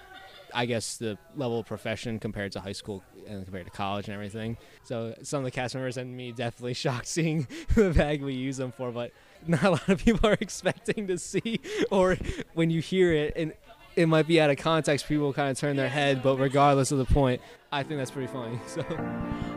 I 0.55 0.67
guess 0.67 0.97
the 0.97 1.19
level 1.37 1.59
of 1.59 1.67
profession 1.67 2.19
compared 2.19 2.53
to 2.53 2.61
high 2.61 2.73
school 2.73 3.03
and 3.27 3.45
compared 3.45 3.67
to 3.67 3.73
college 3.73 4.07
and 4.07 4.15
everything. 4.15 4.57
So 4.85 5.15
some 5.23 5.39
of 5.39 5.45
the 5.45 5.51
cast 5.51 5.75
members 5.75 5.97
and 5.97 6.17
me 6.17 6.33
definitely 6.33 6.75
shocked 6.85 7.07
seeing 7.07 7.47
the 7.75 7.91
bag 7.91 8.23
we 8.23 8.35
use 8.35 8.57
them 8.57 8.73
for, 8.73 8.91
but 8.91 9.13
not 9.47 9.65
a 9.65 9.71
lot 9.71 9.89
of 9.89 10.05
people 10.05 10.29
are 10.29 10.37
expecting 10.41 11.07
to 11.09 11.19
see, 11.19 11.61
or 11.91 12.17
when 12.55 12.71
you 12.71 12.81
hear 12.81 13.13
it 13.13 13.35
and 13.37 13.53
it 13.97 14.07
might 14.07 14.27
be 14.27 14.41
out 14.41 14.51
of 14.51 14.57
context, 14.57 15.07
people 15.07 15.33
kind 15.33 15.51
of 15.51 15.59
turn 15.59 15.77
their 15.77 15.89
head. 15.89 16.23
But 16.23 16.39
regardless 16.39 16.91
of 16.91 16.99
the 16.99 17.05
point, 17.05 17.41
I 17.71 17.83
think 17.83 17.99
that's 17.99 18.11
pretty 18.11 18.27
funny. 18.27 18.59
So 18.67 18.83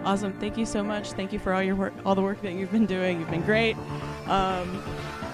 Awesome. 0.04 0.34
Thank 0.40 0.58
you 0.58 0.66
so 0.66 0.84
much. 0.84 1.12
Thank 1.14 1.34
you 1.34 1.40
for 1.40 1.54
all 1.54 1.64
your 1.64 1.76
work, 1.76 1.94
all 2.06 2.16
the 2.16 2.22
work 2.22 2.42
that 2.42 2.54
you've 2.54 2.72
been 2.72 2.86
doing. 2.86 3.20
You've 3.20 3.30
been 3.30 3.42
great. 3.42 3.76
Um, 4.28 4.82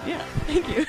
yeah. 0.06 0.24
Thank 0.46 0.68
you. 0.76 0.86